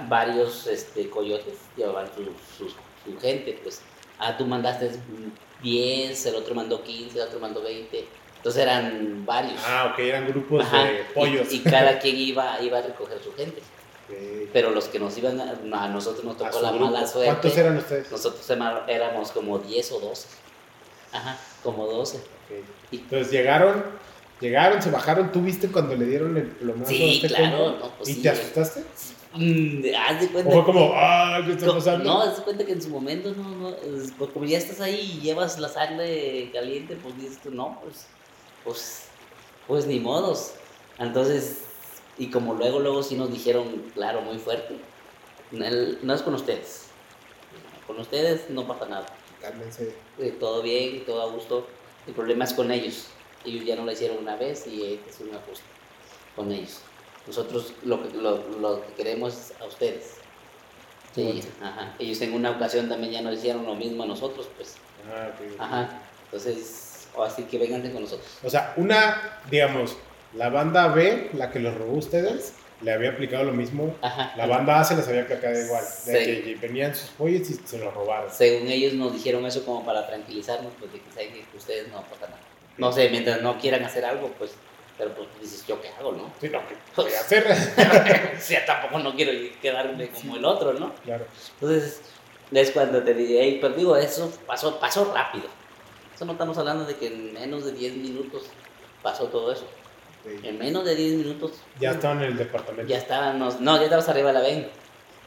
[0.07, 2.23] varios este, coyotes, llevaban su,
[2.57, 3.81] su, su gente, pues.
[4.19, 4.91] Ah, tú mandaste
[5.61, 8.05] 10, el otro mandó 15, el otro mandó 20.
[8.37, 9.59] Entonces eran varios.
[9.65, 11.51] Ah, ok, eran grupos Ajá, de pollos.
[11.51, 13.61] Y, y cada quien iba, iba a recoger su gente.
[14.53, 17.25] Pero los que nos iban a, a nosotros nos tocó la mala suerte.
[17.31, 18.11] ¿Cuántos eran ustedes?
[18.11, 18.49] Nosotros
[18.87, 20.27] éramos como 10 o 12.
[21.11, 22.17] Ajá, como 12.
[22.17, 22.23] Ok.
[22.91, 23.83] Y- Entonces llegaron,
[24.39, 25.31] llegaron, se bajaron.
[25.31, 28.21] ¿Tú viste cuando le dieron el plomazo Sí, este claro, no, pues ¿Y sí.
[28.21, 28.83] te asustaste?
[29.33, 32.03] Mm, haz de ¿O cuenta fue que- como, ah, qué está pasando?
[32.05, 35.17] No, haz de cuenta que en su momento, no, no, es- como ya estás ahí
[35.17, 38.05] y llevas la sangre caliente, pues dices tú, no, pues,
[38.63, 39.01] pues,
[39.67, 40.53] pues ni modos.
[40.97, 41.57] Entonces,
[42.17, 44.75] y como luego, luego sí nos dijeron, claro, muy fuerte,
[45.51, 46.87] el- no es con ustedes.
[47.85, 49.05] Con ustedes no pasa nada.
[49.41, 49.93] Cálmense.
[50.19, 51.67] Eh, todo bien, todo a gusto.
[52.07, 53.07] El problema es con ellos.
[53.45, 55.63] Ellos ya no lo hicieron una vez y es un ajuste
[56.35, 56.79] con ellos.
[57.27, 60.15] Nosotros lo que, lo, lo que queremos es a ustedes.
[61.15, 61.95] Sí, ajá.
[61.99, 64.75] Ellos en una ocasión también ya nos hicieron lo mismo a nosotros, pues.
[65.09, 65.29] Ah.
[65.59, 66.01] Ajá.
[66.25, 68.27] Entonces, o así que vénganse con nosotros.
[68.43, 69.95] O sea, una, digamos,
[70.37, 73.95] la banda B, la que los robó ustedes, le había aplicado lo mismo.
[74.01, 74.33] Ajá.
[74.37, 75.83] La banda A se les había aplicado igual.
[76.05, 76.41] De Sí.
[76.43, 78.29] que venían sus pollos y se los robaron.
[78.31, 82.01] Según ellos nos dijeron eso como para tranquilizarnos, pues de que saben que ustedes no
[82.03, 82.39] pasa nada.
[82.77, 84.51] No sé, mientras no quieran hacer algo, pues,
[84.97, 86.31] pero pues dices, ¿yo qué hago, no?
[86.39, 87.45] Sí, no, ¿qué voy a hacer?
[88.37, 89.31] o sea, tampoco no quiero
[89.61, 90.93] quedarme como el otro, ¿no?
[91.03, 91.25] claro.
[91.59, 92.01] Entonces,
[92.51, 95.45] es cuando te dije, hey, pero digo, eso pasó, pasó rápido.
[96.15, 98.43] Eso no estamos hablando de que en menos de 10 minutos
[99.01, 99.65] pasó todo eso.
[100.43, 102.89] En menos de 10 minutos Ya estaban en el departamento.
[102.89, 104.67] ya estábamos, no, ya estábamos arriba de la VEN.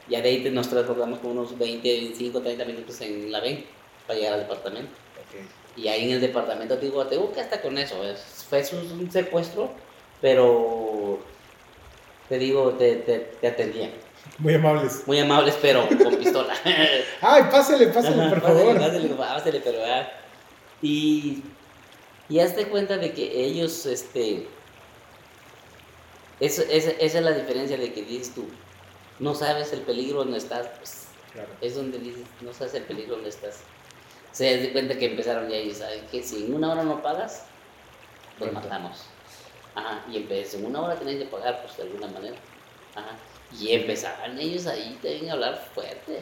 [0.09, 3.65] Ya de ahí nos transportamos como unos 20, 25, 30 minutos en la VEN
[4.07, 4.91] para llegar al departamento.
[5.77, 8.61] Y ahí en el departamento te digo, te digo que hasta con eso, es, fue
[8.73, 9.71] un secuestro,
[10.21, 11.19] pero
[12.27, 13.91] te digo, te, te, te atendían.
[14.37, 15.03] Muy amables.
[15.07, 16.53] Muy amables, pero con pistola.
[17.21, 18.77] Ay, pásale, pásale, Ajá, por pásale, favor.
[18.79, 20.07] Pásale, pásale, pero ah,
[20.81, 21.41] Y,
[22.29, 24.47] y hazte cuenta de que ellos, este.
[26.41, 28.45] Eso, esa, esa es la diferencia de que dices tú,
[29.19, 31.47] no sabes el peligro donde estás, pues Claro.
[31.61, 33.59] es donde dices, no sabes el peligro donde estás.
[34.33, 37.45] Se das cuenta que empezaron ya y saben que si en una hora no pagas,
[38.37, 38.69] pues Correcto.
[38.69, 39.05] matamos.
[39.75, 42.35] Ajá, y empecé, en una hora tenés que pagar, pues de alguna manera.
[42.95, 43.17] Ajá,
[43.57, 46.19] y empezaban ellos ahí también a hablar fuerte.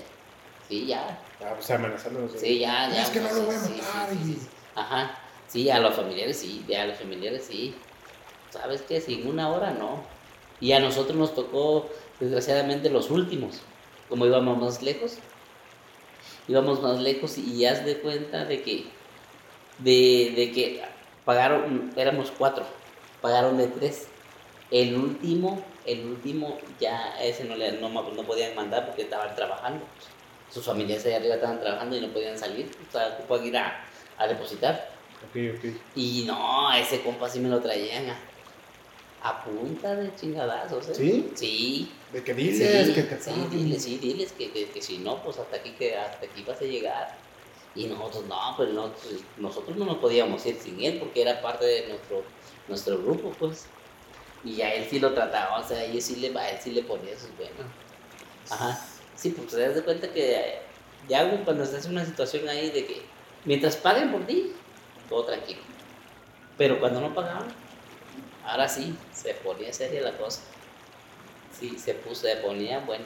[0.67, 2.34] Sí, ya, Ah, pues amenazándonos.
[2.34, 3.01] Sí, ya, ya.
[3.03, 4.09] Es que no lo voy a sí, sí, matar.
[4.11, 4.47] sí, sí, sí.
[4.76, 5.17] Ajá.
[5.47, 7.74] Sí, a los familiares sí, ya a los familiares sí.
[8.52, 9.02] ¿Sabes qué?
[9.02, 10.04] Sin una hora no.
[10.60, 11.89] Y a nosotros nos tocó,
[12.20, 13.62] desgraciadamente, los últimos.
[14.10, 15.18] Como íbamos más lejos,
[16.47, 18.86] íbamos más lejos y haz de cuenta de que,
[19.78, 20.82] de, de que
[21.26, 22.66] pagaron, éramos cuatro,
[23.22, 24.08] pagaron de tres.
[24.72, 29.86] El último, el último, ya ese no, le, no, no podían mandar porque estaban trabajando.
[30.52, 33.86] Sus familias allá arriba estaban trabajando y no podían salir, o sea, ocupaban ir a,
[34.18, 34.89] a depositar.
[35.30, 35.82] Ok, ok.
[35.95, 38.10] Y no, ese compa sí me lo traían
[39.22, 40.95] a, punta de chingadazos, ¿eh?
[40.95, 41.32] ¿Sí?
[41.36, 41.91] Sí.
[42.13, 43.49] De que diles sí, que te sí, paguen.
[43.49, 46.61] diles, sí, diles que, que, que si no, pues hasta aquí, que hasta aquí vas
[46.61, 47.17] a llegar.
[47.76, 51.65] Y nosotros, no, pues nosotros, nosotros no nos podíamos ir sin él porque era parte
[51.65, 52.24] de nuestro,
[52.67, 53.65] nuestro grupo, pues.
[54.43, 56.84] Y a él sí lo trataba, o sea, él sí le, a él sí le
[56.84, 57.67] ponía sus buenas.
[58.49, 58.80] Ajá.
[59.15, 60.59] Sí, pues te das de cuenta que
[61.07, 63.01] ya cuando estás en una situación ahí de que
[63.45, 64.53] mientras paguen por ti,
[65.09, 65.61] todo tranquilo.
[66.57, 67.47] Pero cuando no pagaban,
[68.50, 70.41] ahora sí, se ponía seria la cosa.
[71.58, 73.06] Sí, se puso, se ponía bueno.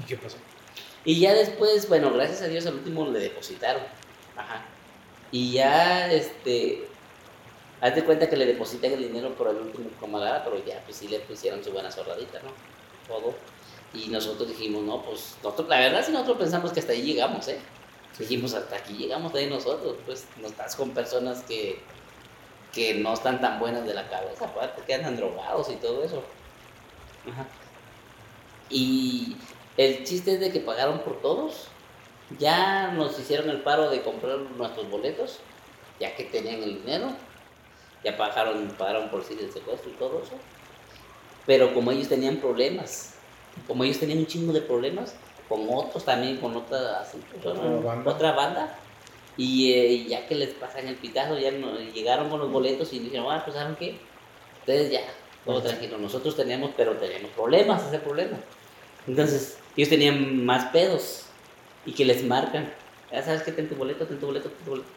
[0.00, 0.36] ¿Y qué pasó?
[1.04, 3.82] Y ya después, bueno, gracias a Dios al último le depositaron.
[4.36, 4.64] Ajá.
[5.30, 6.88] Y ya, este,
[7.80, 10.96] haz de cuenta que le depositan el dinero por el último camarada, pero ya, pues
[10.96, 12.50] sí le pusieron su buena zorradita, ¿no?
[13.06, 13.34] Todo.
[13.92, 17.46] Y nosotros dijimos, no, pues, nosotros, la verdad sí nosotros pensamos que hasta ahí llegamos,
[17.48, 17.58] ¿eh?
[18.18, 21.80] Dijimos, hasta aquí llegamos de ahí nosotros, pues, no estás con personas que,
[22.74, 26.22] que no están tan buenas de la cabeza, aparte que andan drogados y todo eso.
[27.30, 27.46] Ajá.
[28.68, 29.36] Y
[29.76, 31.68] el chiste es de que pagaron por todos.
[32.38, 35.40] Ya nos hicieron el paro de comprar nuestros boletos,
[36.00, 37.10] ya que tenían el dinero.
[38.02, 40.34] Ya pagaron, pagaron por sí el secuestro y todo eso.
[41.46, 43.14] Pero como ellos tenían problemas,
[43.68, 45.14] como ellos tenían un chingo de problemas,
[45.48, 48.10] con otros también, con otra, así, pues, Otra banda.
[48.10, 48.78] otra banda,
[49.36, 52.98] y eh, ya que les pasan el pitazo, ya no- llegaron con los boletos y
[53.00, 53.96] dijeron, ah, pues ¿saben qué?
[54.60, 55.02] Ustedes ya,
[55.44, 55.98] todo tranquilo.
[55.98, 58.38] Nosotros teníamos, pero teníamos problemas, ese problema.
[59.06, 61.24] Entonces, ellos tenían más pedos
[61.84, 62.72] y que les marcan,
[63.12, 64.88] ya sabes que ten tu boleto, ten tu boleto, ten tu boleto.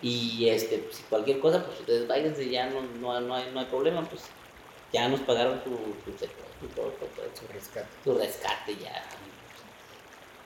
[0.00, 3.60] Y este, pues, si cualquier cosa, pues ustedes váyanse, ya no, no, no, hay, no
[3.60, 4.22] hay problema, pues
[4.92, 7.86] ya nos pagaron tu, tu y todo eso Su rescate.
[8.04, 9.02] tu rescate ya.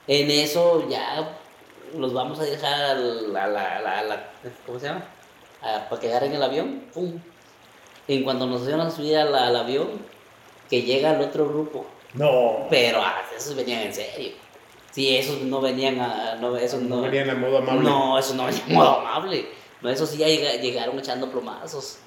[0.07, 1.39] En eso ya
[1.99, 4.31] los vamos a dejar a la, a la- a la-
[4.67, 5.05] ¿cómo se llama?
[5.63, 7.19] A- para que agarren el avión, ¡pum!
[8.09, 9.89] En cuando nos iban a subir al, al avión,
[10.71, 12.67] que llega el otro grupo, No.
[12.71, 14.33] pero ah, esos venían en serio.
[14.93, 17.83] Sí, esos no venían a, no, esos no no, venían a modo amable.
[17.91, 19.47] no, esos no venían en modo amable.
[19.83, 21.99] No, esos sí ya llega- llegaron echando plomazos.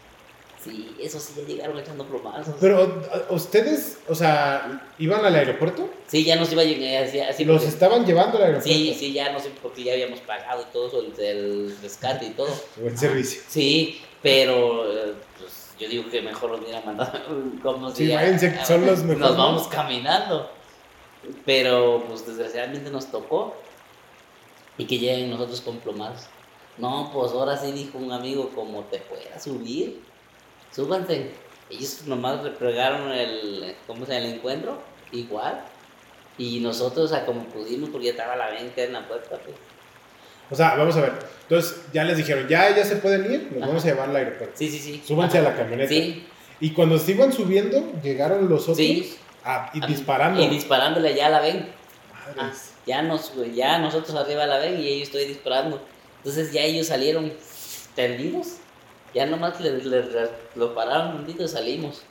[0.64, 2.56] Sí, esos sí ya llegaron echando plomazos.
[2.60, 5.90] Pero ¿a- ustedes, o sea, iban al aeropuerto.
[6.10, 8.68] Sí, ya nos iba a llegar así, así los porque- estaban llevando al aeropuerto.
[8.70, 12.26] Sí, sí, ya no sé porque ya habíamos pagado y todo eso, el, el rescate
[12.26, 12.50] y todo.
[12.78, 13.42] Buen servicio.
[13.48, 17.12] Sí, pero eh, pues, yo digo que mejor nos hubieran mandado
[17.64, 19.20] como Sí, si ya- váyanse, son los mejores.
[19.20, 20.52] Nos vamos caminando.
[21.46, 23.54] Pero pues desgraciadamente nos tocó
[24.78, 26.22] y que lleguen nosotros con plomados.
[26.78, 30.02] No, pues ahora sí dijo un amigo, como te puedas subir,
[30.74, 31.32] súbanse.
[31.70, 34.26] Ellos nomás replegaron el, ¿cómo se llama?
[34.26, 34.82] El encuentro,
[35.12, 35.62] igual.
[36.40, 39.56] Y nosotros, a como pudimos, porque ya estaba la venta en la puerta, pues.
[40.50, 41.14] O sea, vamos a ver.
[41.44, 43.68] Entonces, ya les dijeron, ya, ya se pueden ir, nos Ajá.
[43.68, 44.56] vamos a llevar al aeropuerto.
[44.58, 45.04] Sí, sí, sí.
[45.06, 45.52] Súbanse a Ajá.
[45.52, 45.90] la camioneta.
[45.90, 46.26] Sí,
[46.62, 49.16] Y cuando se iban subiendo, llegaron los otros Sí.
[49.46, 50.42] a- y Ah, disparando.
[50.42, 51.68] y disparándole ya la ven.
[52.38, 52.52] Ah,
[52.86, 55.82] ya, nos, ya nosotros arriba la ven y ellos estoy disparando.
[56.18, 57.32] Entonces ya ellos salieron
[57.96, 58.56] tendidos
[59.14, 62.04] Ya nomás le, le- le- lo pararon un y salimos.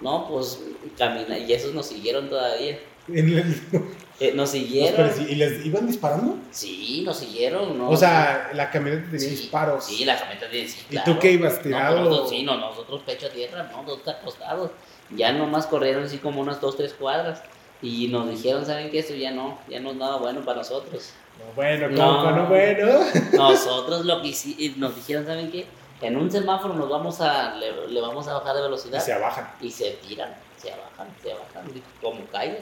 [0.00, 0.58] No, pues
[0.98, 2.78] camina y esos nos siguieron todavía.
[3.08, 3.82] En
[4.20, 5.10] Eh, nos siguieron.
[5.28, 6.36] ¿Y les iban disparando?
[6.52, 7.90] Sí, nos siguieron, ¿no?
[7.90, 9.84] O sea, la camioneta tenía Sí, disparos.
[9.84, 11.12] Sí, la camioneta tiene sí, ¿Y claro.
[11.12, 11.96] tú qué ibas No, tirado?
[11.96, 14.70] pues nosotros, sí, no, nosotros pecho a tierra, no, nosotros acostados.
[15.16, 17.42] Ya nomás corrieron así como unas dos, tres cuadras.
[17.82, 19.00] Y nos dijeron, ¿saben qué?
[19.00, 21.10] Esto ya no, ya no es nada bueno para nosotros.
[21.40, 21.96] No, bueno, No.
[21.96, 23.04] ¿cómo que no bueno?
[23.32, 25.66] Nosotros lo que hici- nos dijeron, ¿saben qué?
[26.00, 29.00] En un semáforo nos vamos a, le, le vamos a bajar de Y velocidad.
[29.00, 29.48] se abajan.
[29.60, 32.58] Y se tiran, se bajan, se bajan, como caigan.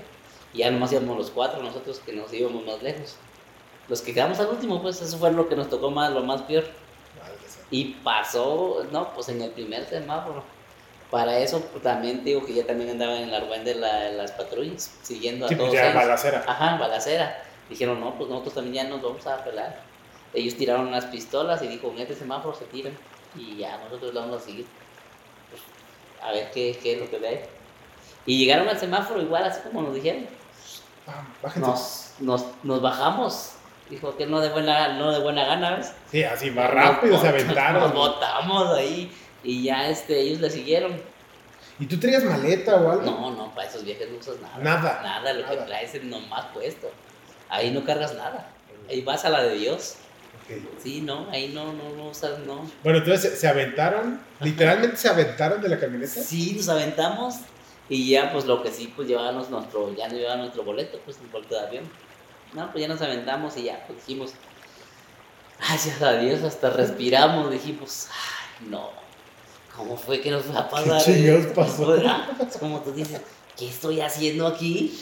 [0.52, 3.16] Y ya nomás íbamos los cuatro, nosotros que nos íbamos más lejos.
[3.88, 6.42] Los que quedamos al último, pues eso fue lo que nos tocó más, lo más
[6.42, 6.64] peor.
[7.70, 10.42] Y pasó, no, pues en el primer semáforo.
[11.10, 14.32] Para eso pues, también digo que ya también andaban en la argüen de la- las
[14.32, 16.44] patrullas, siguiendo a Sí, pues todos ya balacera.
[16.46, 17.42] Ajá, balacera.
[17.68, 19.80] Dijeron, no, pues nosotros también ya nos vamos a pelar.
[20.34, 22.96] Ellos tiraron unas pistolas y dijo, en este semáforo se tiran.
[23.36, 24.66] Y ya nosotros vamos a seguir.
[25.50, 25.62] Pues,
[26.22, 27.48] a ver qué, qué es lo que ve.
[28.26, 30.26] Y llegaron al semáforo igual, así como nos dijeron.
[31.42, 31.60] Bájense.
[31.68, 33.52] Nos, nos, nos bajamos.
[33.88, 35.92] Dijo que no de buena, no de buena gana, ¿ves?
[36.10, 37.82] Sí, así más rápido Nos se aventaron.
[37.82, 39.10] Nos botamos ahí.
[39.42, 41.00] Y ya este, ellos le siguieron.
[41.78, 43.04] ¿Y tú traías maleta o algo?
[43.10, 44.58] No, no, para esos viajes no usas nada.
[44.58, 45.50] Nada, Nada, lo nada.
[45.56, 46.90] que traes es nomás puesto.
[47.48, 48.48] Ahí no cargas nada.
[48.88, 49.96] Ahí vas a la de Dios.
[50.44, 50.56] Ok.
[50.82, 52.70] Sí, no, ahí no, no, no usas, no.
[52.84, 56.12] Bueno, entonces se aventaron, literalmente se aventaron de la camioneta.
[56.22, 57.36] Sí, nos aventamos.
[57.90, 61.18] Y ya, pues lo que sí, pues llevábamos nuestro, ya no llevábamos nuestro boleto, pues
[61.18, 61.84] el boleto de avión.
[62.54, 64.30] No, pues ya nos aventamos y ya, pues dijimos,
[65.58, 68.90] gracias a Dios, hasta respiramos, dijimos, ay, no,
[69.76, 71.04] ¿cómo fue que nos va a pasar?
[71.04, 71.84] ¿Qué chingados pasó?
[71.86, 73.20] Pues, ah, es como tú dices,
[73.56, 74.98] ¿qué estoy haciendo aquí?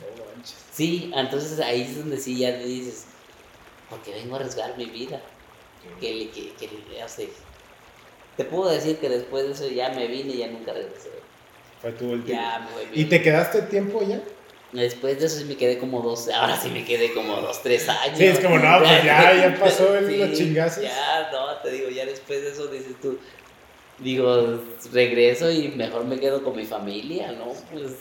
[0.00, 0.56] No manches.
[0.72, 3.06] Sí, entonces ahí es donde sí ya dices,
[3.90, 5.20] porque vengo a arriesgar mi vida.
[6.00, 7.30] Que, le- que, que le hace.
[8.36, 11.08] Te puedo decir que después de eso ya me vine y ya nunca regresé.
[11.80, 12.38] Fue tu último.
[12.38, 14.20] Ya ¿Y te quedaste tiempo ya?
[14.72, 17.88] Después de eso sí me quedé como dos, ahora sí me quedé como dos, tres
[17.88, 18.18] años.
[18.18, 20.82] Sí, es como, no, pues ya, ya pasó el- los chingazos.
[20.82, 23.18] Ya, no, te digo, ya después de eso dices tú,
[23.98, 24.60] digo,
[24.92, 27.46] regreso y mejor me quedo con mi familia, ¿no?
[27.72, 27.92] Pues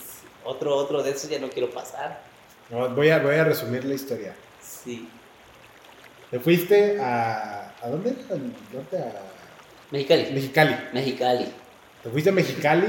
[0.43, 2.21] otro, otro de esos ya no quiero pasar.
[2.69, 4.36] No, voy a, voy a resumir la historia.
[4.61, 5.07] Sí.
[6.30, 7.73] Te fuiste a.
[7.82, 8.09] ¿A dónde?
[8.30, 8.41] Al
[8.73, 9.13] norte, a
[9.91, 10.32] Mexicali.
[10.34, 10.75] Mexicali.
[10.91, 11.45] Mexicali.
[12.03, 12.88] Te fuiste a Mexicali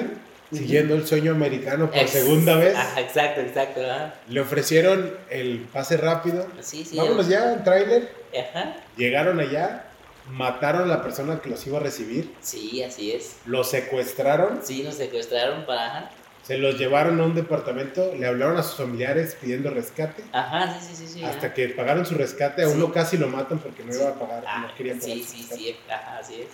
[0.53, 2.75] siguiendo el sueño americano por Ex- segunda vez.
[2.77, 3.81] Ajá, exacto, exacto.
[3.85, 4.15] Ajá.
[4.29, 6.47] Le ofrecieron el pase rápido.
[6.61, 6.97] Sí, sí.
[6.97, 8.13] Vámonos ya, en tráiler.
[8.39, 8.77] Ajá.
[8.97, 9.85] Llegaron allá,
[10.31, 13.37] mataron a la persona que los iba a recibir, Sí, así es.
[13.47, 15.87] los secuestraron, Sí, nos secuestraron para.
[15.87, 16.11] Ajá.
[16.43, 20.25] se los llevaron a un departamento, le hablaron a sus familiares pidiendo rescate.
[20.33, 21.13] Ajá, sí, sí, sí.
[21.15, 21.25] sí.
[21.25, 21.55] Hasta ajá.
[21.55, 22.73] que pagaron su rescate, a Sí.
[22.75, 25.47] uno casi lo matan porque no iba a pagar, Ah, no querían pagar sí, sí,
[25.55, 25.77] sí.
[25.91, 26.49] Ajá, así es.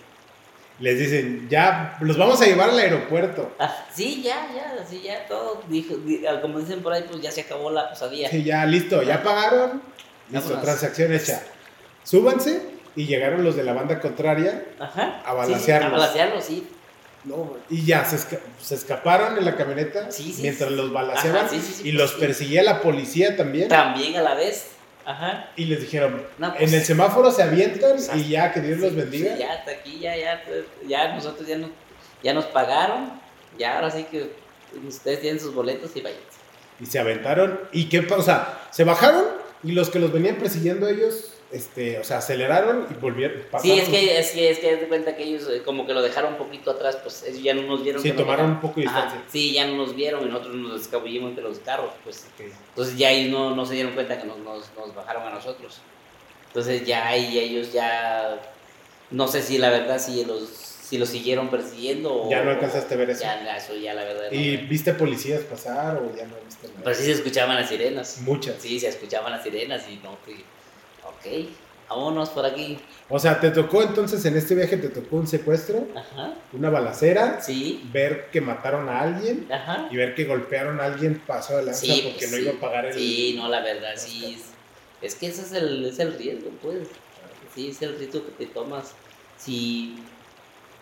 [0.80, 3.54] Les dicen, ya, los vamos a llevar al aeropuerto.
[3.60, 5.62] Ah, sí, ya, ya, así ya todo.
[5.68, 8.28] Dijo, di- como dicen por ahí, pues ya se acabó la pesadilla.
[8.28, 9.82] Sí, ya, listo, ya pagaron.
[10.30, 10.62] Listo, Vámonos.
[10.64, 11.42] transacción hecha.
[12.02, 12.60] Súbanse
[12.96, 14.64] y llegaron los de la banda contraria.
[14.80, 15.22] Ajá.
[15.24, 15.92] A sí, balacearlos.
[15.92, 16.66] a balacearlos, sí.
[17.24, 20.76] No, y ya, se, esca- se escaparon en la camioneta Sí, sí, mientras sí.
[20.76, 22.16] los balaceaban Ajá, sí, sí, sí, y pues los sí.
[22.20, 23.68] perseguía la policía también.
[23.68, 24.66] También a la vez.
[25.06, 25.50] Ajá.
[25.56, 28.20] Y les dijeron, No, pues, en el semáforo se avientan Exacto.
[28.20, 29.34] y ya, que Dios los sí, bendiga.
[29.34, 31.70] sí, ya hasta aquí, ya, ya, pues, ya nosotros ya nos,
[32.22, 33.20] ya nos pagaron.
[33.58, 34.32] Ya ahora sí que
[34.88, 36.18] ustedes tienen sus boletos y vayan.
[36.80, 37.60] Y se aventaron.
[37.72, 38.16] ¿Y qué pasa?
[38.18, 39.24] O sea, se bajaron
[39.62, 43.38] y los que los venían persiguiendo ellos, este, o sea, aceleraron y volvieron.
[43.38, 45.94] Sí, pasaron- es que, es que, es que de cuenta que ellos eh, como que
[45.94, 48.02] lo dejaron un poquito atrás, pues ellos ya no nos vieron.
[48.02, 48.50] Sí, que tomaron dejaron.
[48.56, 49.30] un poco de Ajá, distancia.
[49.32, 52.26] sí, ya no nos vieron y nosotros nos escabullimos entre los carros, pues.
[52.34, 52.46] Ok.
[52.70, 55.80] Entonces ya ellos no, no se dieron cuenta que nos, nos, nos bajaron a nosotros.
[56.48, 58.40] Entonces ya ahí ellos ya,
[59.10, 62.30] no sé si la verdad si los, si los siguieron persiguiendo o...
[62.30, 63.22] Ya no alcanzaste a ver eso.
[63.22, 64.30] Ya, eso ya la verdad.
[64.30, 64.38] no.
[64.38, 66.80] ¿Y viste policías pasar o ya no viste nada?
[66.84, 68.18] Pero sí se escuchaban las sirenas.
[68.20, 68.56] Muchas.
[68.60, 70.36] Sí, se escuchaban las sirenas y no, pues,
[71.24, 71.48] ok,
[71.88, 72.78] vámonos por aquí.
[73.08, 77.40] O sea, te tocó entonces en este viaje, te tocó un secuestro, Ajá, una balacera,
[77.40, 79.88] sí, ver que mataron a alguien ajá.
[79.90, 82.42] y ver que golpearon a alguien pasó de lanza Sí, porque pues, no sí.
[82.42, 82.94] iba a pagar el.
[82.94, 84.34] Sí, no, la verdad, sí.
[85.02, 86.88] Es, es que ese es el, es el riesgo, pues.
[87.54, 88.94] Sí, es el riesgo que te tomas.
[89.38, 89.96] Si,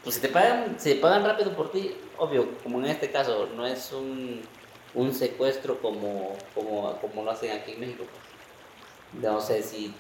[0.05, 3.49] pues si te pagan, si te pagan rápido por ti, obvio, como en este caso,
[3.57, 4.41] no es un,
[4.95, 8.05] un secuestro como, como, como lo hacen aquí en México.
[8.05, 9.23] pues.
[9.23, 9.93] No sé si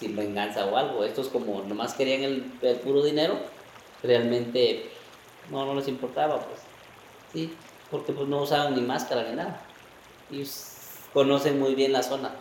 [0.00, 1.04] sin venganza o algo.
[1.04, 3.38] Estos como nomás querían el, el puro dinero,
[4.02, 4.90] realmente
[5.50, 6.60] no, no les importaba, pues.
[7.32, 7.54] Sí,
[7.90, 9.60] porque pues no usaban ni máscara ni nada.
[10.32, 10.66] Ellos
[11.12, 12.32] conocen muy bien la zona.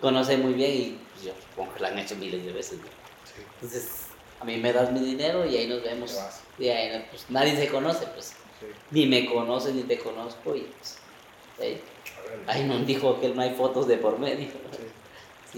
[0.00, 2.78] Conocen muy bien y pues, yo supongo que la han hecho miles de veces.
[2.78, 2.84] ¿no?
[3.24, 3.42] Sí.
[3.54, 3.88] Entonces,
[4.40, 6.16] a mí me das mi dinero y ahí nos vemos.
[6.58, 8.26] Y ahí, pues nadie se conoce, pues.
[8.60, 8.66] Sí.
[8.92, 10.98] Ni me conoce ni te conozco y pues.
[11.60, 11.80] ahí-
[12.24, 12.42] Órale.
[12.46, 14.46] Ahí no dijo que no hay fotos de por medio.
[14.48, 14.84] Sí,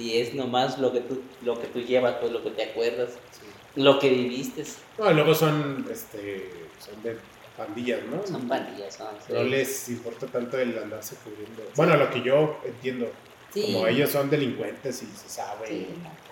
[0.01, 3.11] Si es nomás lo que tú, lo que tú llevas, pues lo que te acuerdas,
[3.33, 3.47] sí.
[3.81, 4.65] lo que viviste.
[4.99, 7.19] No, y luego son, este, son de
[7.55, 8.27] pandillas, ¿no?
[8.27, 9.09] Son pandillas, son.
[9.29, 11.63] No les importa tanto el andarse cubriendo.
[11.77, 13.11] Bueno, lo que yo entiendo,
[13.53, 13.73] Sí.
[13.75, 15.67] como ellos son delincuentes y se sabe.
[15.69, 15.87] Sí,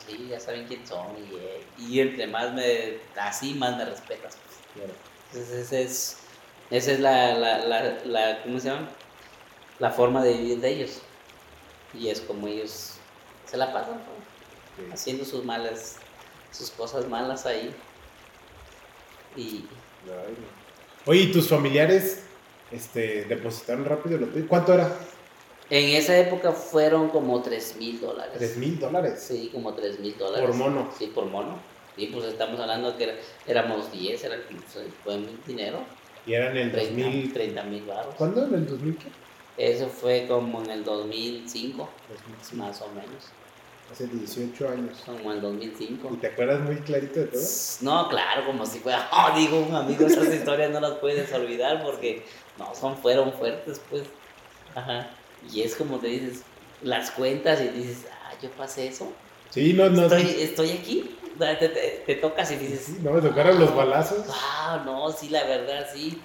[0.06, 4.36] sí, ya saben quién son y, eh, y entre más me, así más me respetas.
[4.36, 4.58] pues.
[4.86, 4.92] Claro.
[5.32, 6.16] Entonces esa es,
[6.70, 8.88] esa es la, la, la, la- ¿cómo se llama?
[9.78, 11.02] La forma de vivir de ellos.
[11.92, 12.94] Y es como ellos
[13.48, 14.92] se la pasan, pues, Sí.
[14.92, 15.96] haciendo sus malas,
[16.52, 17.74] sus cosas malas ahí.
[19.36, 19.64] Y
[20.06, 20.36] Ay.
[21.06, 22.22] Oye, ¿y tus familiares
[22.70, 24.46] este, depositaron rápido lo tuyo?
[24.48, 24.90] ¿Cuánto era?
[25.70, 28.32] en esa época fueron como 3 mil dólares.
[28.38, 29.20] ¿Tres mil dólares?
[29.28, 30.46] Sí, como 3 mil dólares.
[30.46, 30.90] Por mono.
[30.98, 31.58] Sí, por mono.
[31.98, 33.14] Y pues estamos hablando que era-
[33.46, 35.80] éramos 10, era, pues, fue muy dinero.
[36.26, 37.32] Y era en el 2000.
[37.34, 38.14] 30 mil baros.
[38.14, 38.44] ¿Cuándo?
[38.46, 39.08] ¿En el 2000 qué?
[39.58, 42.56] Eso fue como en el 2005, 2005.
[42.64, 43.24] más o menos.
[43.90, 44.98] Hace 18 años.
[45.04, 46.10] Como en el 2005.
[46.14, 47.42] ¿Y te acuerdas muy clarito de todo?
[47.80, 51.82] No, claro, como si fuera, oh, digo, un amigo, esas historias no las puedes olvidar
[51.82, 52.24] porque
[52.58, 54.04] no, son, fueron fuertes, pues.
[54.74, 55.10] Ajá.
[55.52, 56.42] Y es como te dices,
[56.82, 59.12] las cuentas y dices, ah, yo pasé eso.
[59.50, 60.02] Sí, no, no.
[60.02, 61.14] Estoy, sí, estoy aquí.
[61.38, 64.26] Te, te- te tocas y dices, sí, no me tocaron los balazos.
[64.28, 66.20] Ah, no, sí, la verdad, sí.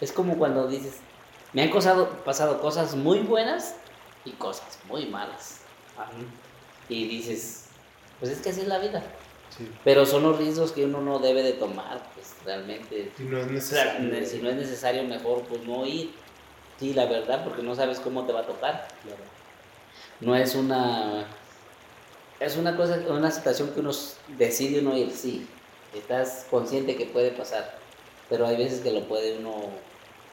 [0.00, 0.96] Es como cuando dices,
[1.52, 3.74] me han cosado- pasado cosas muy buenas
[4.24, 5.58] y cosas muy malas.
[5.96, 6.10] Ajá.
[6.88, 7.66] Y dices,
[8.20, 9.02] pues es que así es la vida.
[9.56, 9.70] Sí.
[9.84, 13.10] Pero son los riesgos que uno no debe de tomar, pues realmente.
[13.16, 14.26] Sí, no es O sea, necesario.
[14.26, 16.12] si no es necesario, mejor pues no ir.
[16.78, 18.86] Sí, la verdad, porque no sabes cómo te va a tocar.
[19.02, 19.22] Claro.
[20.20, 21.26] No es una...
[22.40, 23.90] Es una cosa, una situación que uno
[24.36, 25.48] decide no ir, sí.
[25.92, 27.76] Estás consciente que puede pasar.
[28.28, 29.56] Pero hay veces que lo puede uno,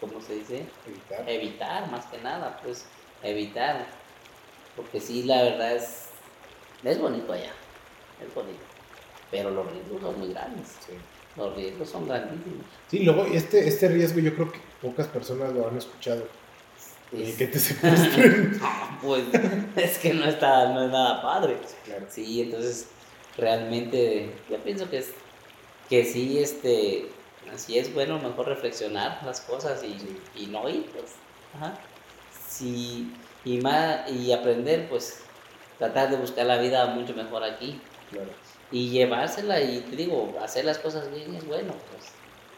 [0.08, 0.66] ¿cómo se dice?
[0.88, 1.30] Evitar.
[1.30, 2.86] Evitar, más que nada, pues.
[3.24, 3.86] Evitar.
[4.76, 6.06] Porque sí, la verdad es...
[6.84, 7.52] Es bonito allá.
[8.26, 8.60] Es bonito.
[9.32, 10.68] Pero los riesgos son muy grandes.
[10.86, 10.94] Sí.
[11.36, 12.66] Los riesgos son grandísimos.
[12.90, 16.28] Sí, luego este, este riesgo yo creo que pocas personas lo han escuchado.
[17.12, 18.60] Y Es- que te secuestren.
[19.02, 19.24] pues
[19.76, 21.58] es que no está, no es nada padre.
[21.86, 22.06] claro.
[22.10, 22.88] Sí, entonces
[23.38, 25.12] realmente yo pienso que es
[25.90, 27.08] que sí, este,
[27.56, 31.16] así es bueno mejor reflexionar las cosas y, y no ir, pues,
[31.56, 31.74] ajá.
[32.48, 33.12] Sí,
[33.44, 35.24] y más, y aprender, pues,
[35.78, 38.30] tratar de buscar la vida mucho mejor aquí claro.
[38.72, 42.12] y llevársela y te digo, hacer las cosas bien es bueno, pues,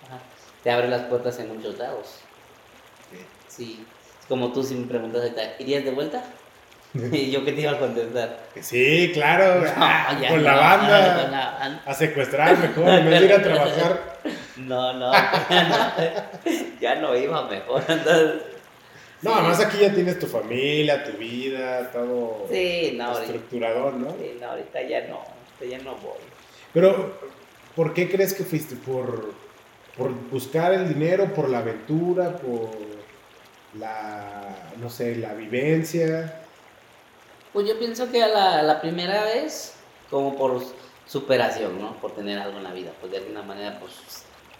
[0.05, 0.19] ajá.
[0.63, 2.19] Te abre las puertas en muchos lados.
[3.47, 3.85] Sí,
[4.27, 6.23] como tú si me preguntas ¿irías de vuelta?
[6.93, 8.39] y yo que te iba a contestar.
[8.61, 9.63] Sí, claro.
[9.77, 11.27] No, ya con no, la con banda.
[11.29, 11.81] la banda.
[11.85, 14.17] A secuestrar mejor, en vez de ir a trabajar.
[14.57, 15.93] No, no, ya
[16.43, 17.83] no, ya no iba mejor.
[17.87, 18.41] Entonces,
[19.21, 24.11] No, además aquí ya tienes tu familia, tu vida, todo sí, no, ahorita, estructurador, ¿no?
[24.11, 26.19] sí, no, ahorita ya no, ahorita ya no voy.
[26.73, 27.13] Pero,
[27.75, 28.75] ¿por qué crees que fuiste?
[28.75, 29.33] ¿Por,
[29.97, 32.69] por buscar el dinero, por la aventura, por
[33.77, 36.41] la, no sé, la vivencia?
[37.53, 39.73] Pues yo pienso que a la, la primera vez,
[40.11, 40.61] como por
[41.07, 41.93] superación, ¿no?
[41.95, 43.93] Por tener algo en la vida, pues de alguna manera, pues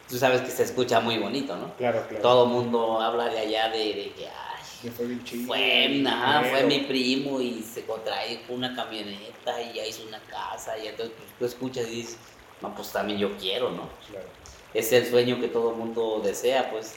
[0.08, 1.74] tú sabes que se escucha muy bonito, ¿no?
[1.76, 2.22] Claro, claro.
[2.22, 5.48] Todo el mundo habla de allá de, de que, ay, Que fue bien chido.
[5.48, 11.16] Fue, mi primo y se contrae una camioneta y ya hizo una casa y entonces
[11.18, 12.18] pues, tú escuchas y dices,
[12.62, 13.90] no, pues también yo quiero, ¿no?
[14.10, 14.28] Claro.
[14.74, 16.96] Es el sueño que todo el mundo desea, pues.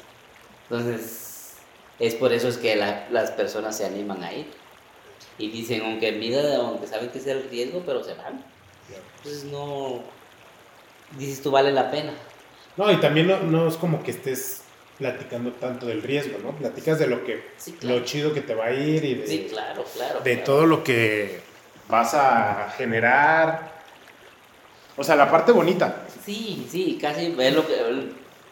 [0.69, 1.55] Entonces,
[1.99, 4.47] es por eso es que la- las personas se animan a ir.
[5.39, 8.45] Y dicen, aunque mira, aunque saben que es el riesgo, pero se van.
[8.87, 9.03] claro.
[9.17, 10.01] Entonces no,
[11.19, 12.13] dices tú vale la pena.
[12.81, 14.63] No, y también no, no es como que estés
[14.97, 16.53] platicando tanto del riesgo, ¿no?
[16.53, 17.99] Platicas de lo que, Sí, claro.
[17.99, 20.21] lo chido que te va a ir y de, Sí, claro, claro.
[20.21, 20.45] de claro.
[20.47, 21.41] todo lo que
[21.91, 23.71] vas a generar.
[24.97, 26.07] O sea, la parte bonita.
[26.25, 27.75] Sí, sí, casi es lo que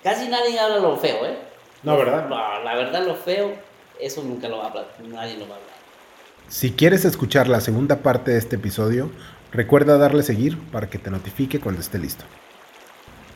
[0.04, 1.38] casi nadie habla lo feo, ¿eh?
[1.82, 2.28] No, ¿verdad?
[2.28, 3.54] No, la verdad lo feo,
[3.98, 5.74] eso nunca lo va a hablar, nadie lo va a hablar.
[6.48, 9.10] Si quieres escuchar la segunda parte de este episodio,
[9.52, 12.26] recuerda darle seguir para que te notifique cuando esté listo.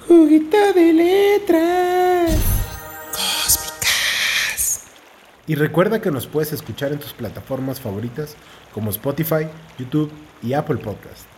[0.06, 2.30] Juguito de letras.
[3.12, 4.84] Cósmicas.
[5.46, 8.36] Y recuerda que nos puedes escuchar en tus plataformas favoritas
[8.72, 9.46] como Spotify,
[9.78, 10.10] YouTube
[10.42, 11.31] y Apple Podcast.